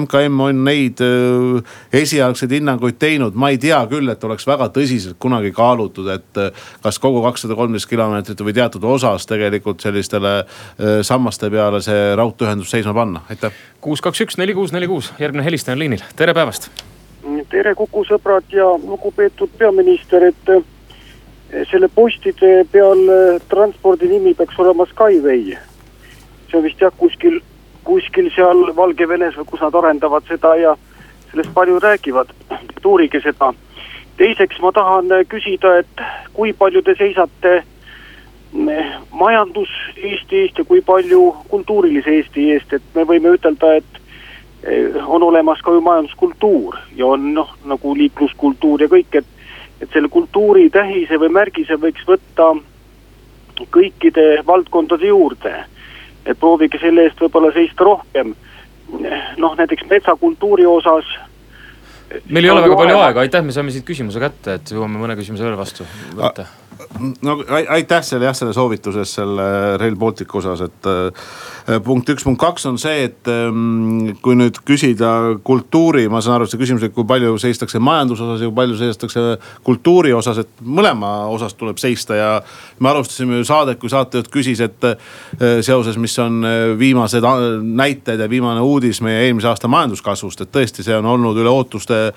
MKM 0.00 0.40
on 0.40 0.64
neid 0.64 1.00
esialgseid 1.92 2.52
hinnanguid 2.58 2.98
teinud, 2.98 3.34
ma 3.34 3.50
ei 3.50 3.58
tea 3.58 3.80
küll, 3.90 4.08
et 4.12 4.24
oleks 4.24 4.46
väga 4.46 4.68
tõsiselt 4.74 5.16
kunagi 5.18 5.52
kaalutud, 5.56 6.08
et 6.12 6.42
kas 6.82 6.98
kogu 6.98 7.22
kakssada 7.24 7.56
kolmteist 7.56 7.88
kilomeetrit 7.88 8.40
või 8.40 8.56
teatud 8.56 8.84
osas 8.84 9.26
tegelikult 9.26 9.80
sellistele 9.80 10.42
sammaste 11.02 11.50
peale 11.50 11.80
see 11.84 12.12
raudteeühendus 12.16 12.70
seisma 12.70 12.94
panna, 12.94 13.24
aitäh. 13.30 13.54
kuus, 13.80 14.04
kaks, 14.04 14.20
üks, 14.26 14.36
neli, 14.38 14.54
kuus, 14.54 14.74
neli, 14.76 14.90
kuus, 14.90 15.12
järgmine 15.18 15.46
helistaja 15.46 15.78
on 15.78 15.86
liinil, 15.86 16.04
tere 16.16 16.36
päevast 16.36 16.70
tere, 17.50 17.74
Kuku 17.74 18.04
sõbrad 18.06 18.46
ja 18.54 18.68
lugupeetud 18.78 19.50
peaminister, 19.58 20.28
et 20.30 20.50
eh, 20.52 20.62
selle 21.70 21.88
postide 21.92 22.64
peal 22.72 23.02
eh, 23.10 23.42
transpordi 23.50 24.08
nimi 24.10 24.34
peaks 24.34 24.58
olema 24.62 24.86
Skyway. 24.92 25.56
see 26.46 26.58
on 26.58 26.62
vist 26.62 26.80
jah, 26.80 26.92
kuskil, 26.96 27.40
kuskil 27.84 28.30
seal 28.34 28.70
Valgevenes 28.76 29.36
või 29.36 29.48
kus 29.50 29.64
nad 29.64 29.74
arendavad 29.74 30.26
seda 30.28 30.54
ja 30.56 30.76
sellest 31.32 31.54
palju 31.54 31.80
räägivad. 31.82 32.30
uurige 32.86 33.20
seda. 33.20 33.52
teiseks 34.16 34.60
ma 34.62 34.72
tahan 34.72 35.10
eh, 35.12 35.26
küsida, 35.26 35.78
et 35.78 36.04
kui 36.32 36.52
palju 36.52 36.82
te 36.82 36.94
seisate 36.94 37.62
majandus 39.10 39.68
Eesti 39.96 40.38
eest 40.44 40.58
ja 40.58 40.64
kui 40.64 40.80
palju 40.80 41.34
kultuurilise 41.48 42.10
Eesti 42.10 42.50
eest, 42.52 42.72
et 42.72 42.82
me 42.94 43.02
võime 43.04 43.34
ütelda, 43.34 43.74
et 43.76 44.05
on 45.06 45.22
olemas 45.22 45.60
ka 45.62 45.72
ju 45.72 45.80
majanduskultuur 45.80 46.78
ja 46.96 47.06
on 47.06 47.34
noh, 47.34 47.52
nagu 47.64 47.94
liikluskultuur 47.96 48.82
ja 48.82 48.88
kõik, 48.90 49.20
et, 49.20 49.28
et 49.80 49.92
selle 49.92 50.08
kultuuri 50.08 50.68
tähise 50.74 51.20
või 51.22 51.30
märgise 51.36 51.78
võiks 51.80 52.06
võtta 52.08 52.50
kõikide 53.72 54.42
valdkondade 54.46 55.06
juurde. 55.06 55.54
et 56.26 56.38
proovige 56.38 56.78
selle 56.82 57.04
eest 57.06 57.20
võib-olla 57.22 57.52
seista 57.54 57.84
rohkem. 57.84 58.34
noh, 59.36 59.56
näiteks 59.56 59.86
metsakultuuri 59.90 60.66
osas. 60.66 61.04
meil 62.28 62.44
ei 62.44 62.50
ole 62.50 62.62
väga 62.62 62.76
palju 62.76 62.98
aega, 62.98 63.20
aitäh, 63.20 63.42
me 63.42 63.52
saime 63.52 63.70
siit 63.70 63.86
küsimuse 63.86 64.20
kätte, 64.20 64.54
et 64.54 64.70
jõuame 64.70 64.98
mõne 64.98 65.16
küsimuse 65.16 65.44
veel 65.44 65.56
vastu 65.56 65.86
võtta 66.14 66.65
no 67.22 67.36
aitäh 67.68 68.02
selle 68.04 68.28
jah, 68.28 68.36
selle 68.36 68.52
soovituse 68.56 69.02
eest 69.02 69.18
selle 69.18 69.46
Rail 69.80 69.96
Balticu 69.98 70.40
osas, 70.40 70.62
et 70.66 70.88
äh, 70.90 71.80
punkt 71.84 72.10
üks, 72.12 72.24
punkt 72.26 72.40
kaks 72.40 72.66
on 72.70 72.78
see, 72.80 73.06
et 73.08 73.30
ähm, 73.30 74.12
kui 74.24 74.36
nüüd 74.38 74.60
küsida 74.66 75.10
kultuuri, 75.46 76.06
ma 76.12 76.22
saan 76.24 76.38
aru, 76.38 76.48
et 76.48 76.54
see 76.54 76.60
küsimus, 76.60 76.86
et 76.86 76.94
kui 76.96 77.06
palju 77.08 77.36
seistakse 77.42 77.80
majanduse 77.82 78.26
osas 78.26 78.44
ja 78.44 78.50
kui 78.50 78.58
palju 78.60 78.78
seistakse 78.80 79.24
kultuuri 79.66 80.14
osas, 80.16 80.42
et 80.44 80.64
mõlema 80.64 81.12
osas 81.32 81.56
tuleb 81.58 81.80
seista 81.82 82.18
ja. 82.18 82.30
me 82.80 82.92
alustasime 82.92 83.40
ju 83.40 83.48
saadet, 83.48 83.80
kui 83.82 83.92
saatejuht 83.92 84.32
küsis, 84.32 84.62
et 84.64 84.90
äh, 84.90 84.98
seoses, 85.66 86.00
mis 86.00 86.16
on 86.22 86.42
äh, 86.44 86.72
viimased 86.78 87.24
näited 87.62 88.20
ja 88.20 88.30
viimane 88.30 88.60
uudis 88.64 89.00
meie 89.04 89.26
eelmise 89.26 89.50
aasta 89.52 89.70
majanduskasvust, 89.72 90.44
et 90.44 90.52
tõesti, 90.54 90.84
see 90.86 90.96
on 90.96 91.08
olnud 91.16 91.40
üle 91.40 91.52
ootuste 91.52 92.10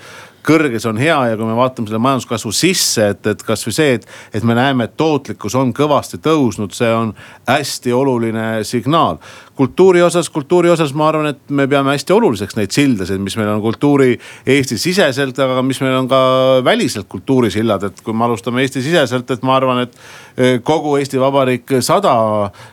kõrge, 0.45 0.80
see 0.80 0.89
on 0.91 1.00
hea 1.00 1.17
ja 1.32 1.38
kui 1.38 1.48
me 1.48 1.56
vaatame 1.58 1.89
selle 1.89 2.02
majanduskasvu 2.04 2.52
sisse, 2.56 3.10
et, 3.13 3.28
et 3.34 3.43
kasvõi 3.45 3.76
see, 3.76 3.98
et, 4.00 4.08
et 4.34 4.45
me 4.50 4.58
näeme, 4.58 4.90
et 4.90 4.98
tootlikkus 4.98 5.56
on 5.56 5.74
kõvasti 5.76 6.18
tõusnud, 6.26 6.74
see 6.74 6.90
on 6.94 7.14
hästi 7.48 7.94
oluline 7.94 8.48
signaal 8.68 9.20
kultuuri 9.60 10.02
osas, 10.02 10.30
kultuuri 10.32 10.69
osas 10.72 10.93
ma 10.95 11.10
arvan, 11.10 11.34
et 11.34 11.50
me 11.52 11.65
peame 11.67 11.91
hästi 11.91 12.13
oluliseks 12.15 12.56
neid 12.56 12.72
sildasid, 12.72 13.19
mis 13.19 13.36
meil 13.36 13.50
on 13.52 13.60
kultuuri 13.60 14.13
Eesti-siseselt, 14.48 15.36
aga 15.43 15.60
mis 15.67 15.82
meil 15.84 15.98
on 15.98 16.08
ka 16.08 16.19
väliselt 16.63 17.10
kultuurisillad, 17.12 17.84
et 17.89 18.00
kui 18.06 18.15
me 18.15 18.24
alustame 18.24 18.63
Eesti-siseselt, 18.63 19.34
et 19.36 19.43
ma 19.43 19.58
arvan, 19.58 19.82
et 19.84 19.98
eh, 20.38 20.62
kogu 20.63 20.93
Eesti 21.02 21.19
Vabariik 21.19 21.74
sada 21.84 22.13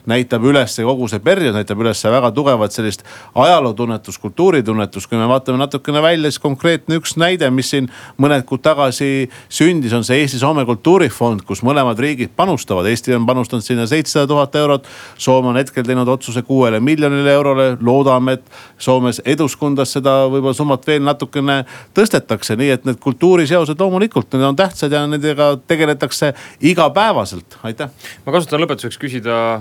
näitab 0.07 0.47
üles, 0.47 0.77
kogu 0.87 1.09
see 1.11 1.25
periood 1.27 1.59
näitab 1.59 1.83
üles 1.83 2.05
väga 2.07 2.31
tugevat 2.37 2.79
sellist 2.79 3.03
ajalootunnetust, 3.35 4.23
kultuuritunnetust. 4.23 5.11
kui 5.11 5.19
me 5.19 5.27
vaatame 5.27 5.59
natukene 5.59 6.05
välja, 6.07 6.31
siis 6.31 6.45
konkreetne 6.47 7.01
üks 7.01 7.17
näide, 7.19 7.51
mis 7.51 7.73
siin 7.75 7.91
mõned 8.23 8.47
kuud 8.47 8.63
tagasi 8.63 9.27
sündis, 9.49 9.97
on 9.97 10.07
see 10.07 10.23
Eesti-Soome 10.23 10.63
kultuurifond, 10.71 11.43
kus 11.51 11.67
mõlemad 11.67 11.99
riigid 11.99 12.31
panustavad. 12.39 12.87
Eesti 12.95 13.19
on 13.19 13.27
panustanud 13.27 13.67
sinna 13.67 13.91
seitsesada 13.91 14.31
tuhat 14.31 14.55
eurot, 14.63 14.87
Soome 15.19 15.51
on 15.51 15.59
hetkel 15.59 15.83
teinud 15.83 16.15
otsuse 16.15 16.47
kuuele 16.47 16.76
kuuele 16.77 16.81
miljonile 16.81 17.33
eurole. 17.33 17.77
loodame, 17.81 18.33
et 18.33 18.45
Soomes 18.79 19.21
Eduskundas 19.25 19.93
seda 19.93 20.27
võib-olla 20.29 20.55
summat 20.55 20.87
veel 20.87 21.03
natukene 21.03 21.65
tõstetakse, 21.95 22.57
nii 22.57 22.71
et 22.71 22.85
need 22.85 22.99
kultuuriseosed 23.01 23.79
loomulikult, 23.81 24.33
need 24.35 24.45
on 24.45 24.57
tähtsad 24.57 24.93
ja 24.93 25.07
nendega 25.07 25.57
tegeletakse 25.67 26.35
igapäevaselt, 26.61 27.59
aitäh. 27.63 27.91
ma 28.27 28.33
kasutan 28.33 28.61
lõpetuseks 28.61 28.99
küsida, 28.99 29.61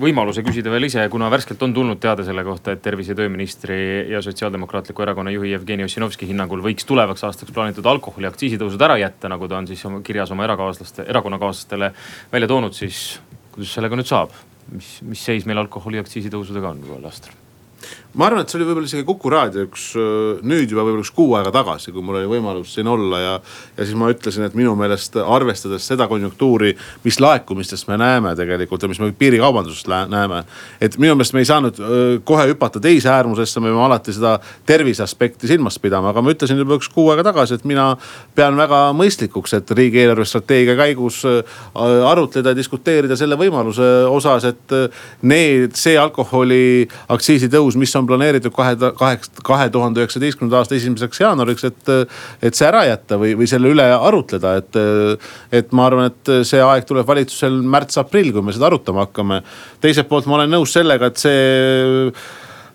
võimaluse 0.00 0.42
küsida 0.42 0.70
veel 0.70 0.84
ise, 0.84 1.08
kuna 1.08 1.30
värskelt 1.30 1.62
on 1.62 1.74
tulnud 1.74 2.00
teade 2.00 2.24
selle 2.24 2.44
kohta, 2.44 2.72
et 2.72 2.82
tervise- 2.82 3.12
ja 3.12 3.16
tööministri 3.16 4.10
ja 4.10 4.22
Sotsiaaldemokraatliku 4.22 5.02
Erakonna 5.02 5.30
juhi 5.30 5.52
Jevgeni 5.52 5.84
Ossinovski 5.84 6.28
hinnangul 6.28 6.62
võiks 6.62 6.86
tulevaks 6.86 7.24
aastaks 7.24 7.52
plaanitud 7.52 7.86
alkoholiaktsiisi 7.86 8.58
tõusud 8.58 8.82
ära 8.82 8.98
jätta, 8.98 9.28
nagu 9.28 9.48
ta 9.48 9.58
on 9.58 9.66
siis 9.66 9.84
oma 9.86 10.00
kirjas 10.02 10.30
oma 10.30 10.44
erakaaslaste, 10.44 11.08
erakonnakaaslastele 11.08 11.92
välja 12.32 12.48
toonud, 12.48 12.72
siis 12.76 13.20
kuidas 13.52 13.74
sellega 13.74 13.96
nüüd 13.96 14.08
saab? 14.08 14.32
Mis, 14.70 14.90
mis 15.02 15.24
seis 15.24 15.46
meil 15.48 15.60
alkoholiaktsiisi 15.64 16.30
tõusudega 16.32 16.72
on 16.74 16.84
uuel 16.88 17.08
aastal? 17.10 17.34
Ma 18.14 18.26
arvan, 18.28 18.42
et 18.44 18.52
see 18.52 18.58
oli 18.60 18.68
võib-olla 18.68 18.88
isegi 18.88 19.06
Kuku 19.08 19.30
raadio 19.32 19.66
üks 19.66 19.84
nüüd 20.44 20.70
juba 20.70 20.84
võib-olla 20.84 21.04
üks 21.04 21.12
kuu 21.16 21.36
aega 21.38 21.52
tagasi, 21.54 21.92
kui 21.94 22.04
mul 22.04 22.18
oli 22.20 22.28
võimalus 22.28 22.74
siin 22.76 22.88
olla 22.90 23.20
ja. 23.20 23.32
ja 23.76 23.86
siis 23.86 23.96
ma 23.98 24.10
ütlesin, 24.12 24.44
et 24.46 24.56
minu 24.58 24.74
meelest 24.78 25.16
arvestades 25.22 25.86
seda 25.88 26.08
konjunktuuri, 26.10 26.74
mis 27.06 27.18
laekumistest 27.22 27.88
me 27.88 27.96
näeme 28.00 28.34
tegelikult 28.38 28.84
ja 28.84 28.90
mis 28.92 29.00
me 29.00 29.10
piirikaubandusest 29.16 29.88
näeme. 30.12 30.42
et 30.80 30.98
minu 31.00 31.16
meelest 31.16 31.36
me 31.36 31.42
ei 31.44 31.48
saanud 31.48 31.80
kohe 32.28 32.46
hüpata 32.50 32.82
teise 32.82 33.10
äärmusesse, 33.12 33.60
me 33.60 33.70
peame 33.70 33.84
alati 33.86 34.12
seda 34.12 34.34
tervise 34.66 35.02
aspekti 35.02 35.48
silmas 35.48 35.78
pidama, 35.82 36.12
aga 36.12 36.22
ma 36.22 36.34
ütlesin 36.34 36.60
juba 36.60 36.76
üks 36.78 36.90
kuu 36.92 37.08
aega 37.12 37.24
tagasi, 37.30 37.58
et 37.58 37.66
mina 37.68 37.92
pean 38.36 38.56
väga 38.58 38.82
mõistlikuks, 38.96 39.56
et 39.58 39.74
riigi 39.76 40.02
eelarvestrateegia 40.02 40.76
käigus 40.78 41.22
arutleda 41.74 42.52
ja 42.52 42.58
diskuteerida 42.58 43.16
selle 43.18 43.38
võimaluse 43.40 43.88
osas, 44.10 44.46
et 44.52 44.76
need, 45.22 45.72
see 45.78 45.96
alkoholiaktsiisi 46.00 47.50
tõus, 47.52 47.78
mis 47.80 47.94
on 47.96 48.01
on 48.02 48.10
planeeritud 48.10 48.54
kahe, 48.54 48.76
kaheks, 48.98 49.32
kahe 49.46 49.68
tuhande 49.72 50.02
üheksateistkümnenda 50.02 50.60
aasta 50.60 50.76
esimeseks 50.78 51.22
jaanuariks, 51.22 51.66
et. 51.70 51.92
et 52.42 52.58
see 52.58 52.66
ära 52.68 52.82
jätta 52.88 53.16
või, 53.20 53.32
või 53.38 53.48
selle 53.50 53.70
üle 53.72 53.86
arutleda, 53.94 54.54
et, 54.60 54.78
et 55.54 55.72
ma 55.76 55.86
arvan, 55.88 56.10
et 56.10 56.32
see 56.48 56.60
aeg 56.62 56.86
tuleb 56.88 57.08
valitsusel 57.08 57.60
märts-aprill, 57.74 58.32
kui 58.34 58.44
me 58.44 58.54
seda 58.54 58.68
arutama 58.68 59.06
hakkame. 59.06 59.42
teiselt 59.80 60.10
poolt 60.10 60.28
ma 60.28 60.40
olen 60.40 60.52
nõus 60.58 60.74
sellega, 60.74 61.12
et 61.12 61.22
see 61.22 62.12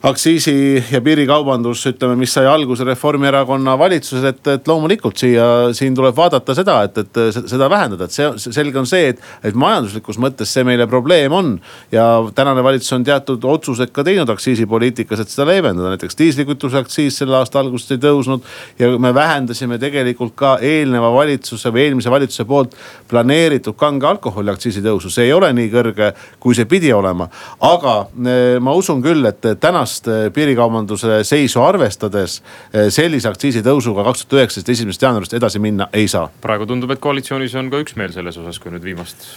aktsiisi 0.03 0.83
ja 0.91 0.99
piirikaubandus, 1.01 1.81
ütleme, 1.89 2.13
mis 2.19 2.29
sai 2.36 2.45
alguse 2.45 2.86
Reformierakonna 2.86 3.73
valitsuses, 3.79 4.25
et, 4.29 4.41
et 4.53 4.67
loomulikult 4.69 5.17
siia, 5.17 5.45
siin 5.73 5.95
tuleb 5.97 6.13
vaadata 6.15 6.53
seda, 6.57 6.75
et, 6.86 6.99
et 7.01 7.39
seda 7.49 7.69
vähendada, 7.71 8.05
et 8.05 8.13
see 8.13 8.53
selge 8.53 8.77
on 8.77 8.86
see, 8.89 9.10
et, 9.13 9.23
et 9.47 9.57
majanduslikus 9.57 10.19
mõttes 10.21 10.53
see 10.53 10.65
meile 10.67 10.86
probleem 10.89 11.33
on. 11.33 11.55
ja 11.91 12.05
tänane 12.36 12.62
valitsus 12.63 12.93
on 12.93 13.03
teatud 13.07 13.43
otsused 13.49 13.89
ka 13.95 14.03
teinud 14.05 14.29
aktsiisipoliitikas, 14.29 15.23
et 15.23 15.33
seda 15.33 15.47
leevendada, 15.49 15.95
näiteks 15.95 16.19
diislikütuse 16.19 16.77
aktsiis 16.77 17.17
selle 17.23 17.39
aasta 17.39 17.60
algusest 17.63 17.95
ei 17.97 18.03
tõusnud. 18.05 18.45
ja 18.79 18.91
me 19.01 19.13
vähendasime 19.13 19.79
tegelikult 19.81 20.36
ka 20.38 20.57
eelneva 20.62 21.10
valitsuse 21.13 21.73
või 21.73 21.88
eelmise 21.88 22.13
valitsuse 22.13 22.45
poolt 22.45 22.77
planeeritud 23.10 23.73
kange 23.75 24.05
alkoholi 24.07 24.53
aktsiisi 24.53 24.86
tõusu, 24.86 25.10
see 25.10 25.25
ei 25.25 25.33
ole 25.33 25.49
nii 25.57 25.73
kõrge, 25.73 26.13
kui 26.39 26.53
see 26.53 26.69
pidi 26.69 26.93
olema. 26.93 27.29
aga 27.65 27.97
eh, 28.05 28.62
ma 28.62 28.77
usun 28.77 29.01
küll, 29.01 29.25
et 29.25 29.41
täna 29.57 29.87
tänast 29.88 30.08
eh, 30.08 30.32
piirikaubanduse 30.34 31.23
seisu 31.23 31.62
arvestades 31.63 32.41
eh, 32.73 32.89
sellise 32.91 33.30
aktsiisitõusuga 33.30 34.04
kaks 34.08 34.26
tuhat 34.26 34.41
üheksateist 34.41 34.73
esimesest 34.76 35.06
jaanuarist 35.06 35.34
edasi 35.38 35.60
minna 35.60 35.88
ei 35.93 36.08
saa. 36.08 36.28
praegu 36.41 36.67
tundub, 36.67 36.91
et 36.91 37.00
koalitsioonis 37.00 37.56
on 37.56 37.71
ka 37.71 37.80
üksmeel 37.80 38.12
selles 38.12 38.38
osas, 38.38 38.60
kui 38.60 38.73
nüüd 38.73 38.84
viimast 38.84 39.30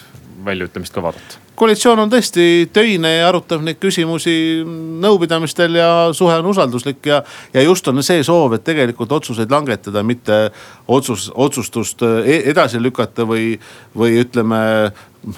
väljaütlemist 0.44 0.94
ka 0.94 1.02
vaadata. 1.02 1.38
koalitsioon 1.54 1.98
on 1.98 2.10
tõesti 2.10 2.70
töine 2.72 3.10
ja 3.18 3.28
arutab 3.28 3.62
neid 3.62 3.78
küsimusi 3.78 4.64
nõupidamistel 5.04 5.76
ja 5.76 5.90
suhe 6.16 6.38
on 6.40 6.46
usalduslik 6.50 7.06
ja, 7.06 7.22
ja 7.54 7.62
just 7.62 7.88
on 7.88 8.02
see 8.02 8.24
soov, 8.24 8.56
et 8.56 8.64
tegelikult 8.64 9.12
otsuseid 9.12 9.50
langetada, 9.52 10.02
mitte 10.02 10.48
otsus, 10.88 11.30
otsustust 11.34 12.02
eh, 12.02 12.48
edasi 12.50 12.82
lükata 12.82 13.28
või, 13.28 13.52
või 13.94 14.18
ütleme 14.24 14.60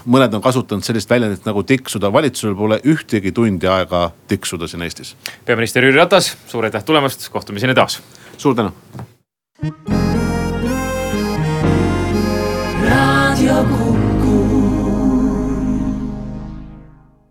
mõned 0.07 0.35
on 0.35 0.43
kasutanud 0.43 0.87
sellist 0.87 1.11
väljendit 1.11 1.47
nagu 1.49 1.63
tiksuda, 1.67 2.13
valitsusel 2.13 2.57
pole 2.59 2.81
ühtegi 2.89 3.33
tundi 3.35 3.71
aega 3.71 4.11
tiksuda 4.29 4.69
siin 4.71 4.83
Eestis. 4.87 5.17
peaminister 5.45 5.85
Jüri 5.85 5.99
Ratas, 5.99 6.37
suur 6.47 6.65
aitäh 6.65 6.85
tulemast, 6.85 7.29
kohtumiseni 7.29 7.75
taas. 7.75 8.01
suur 8.37 8.55
tänu. 8.55 8.73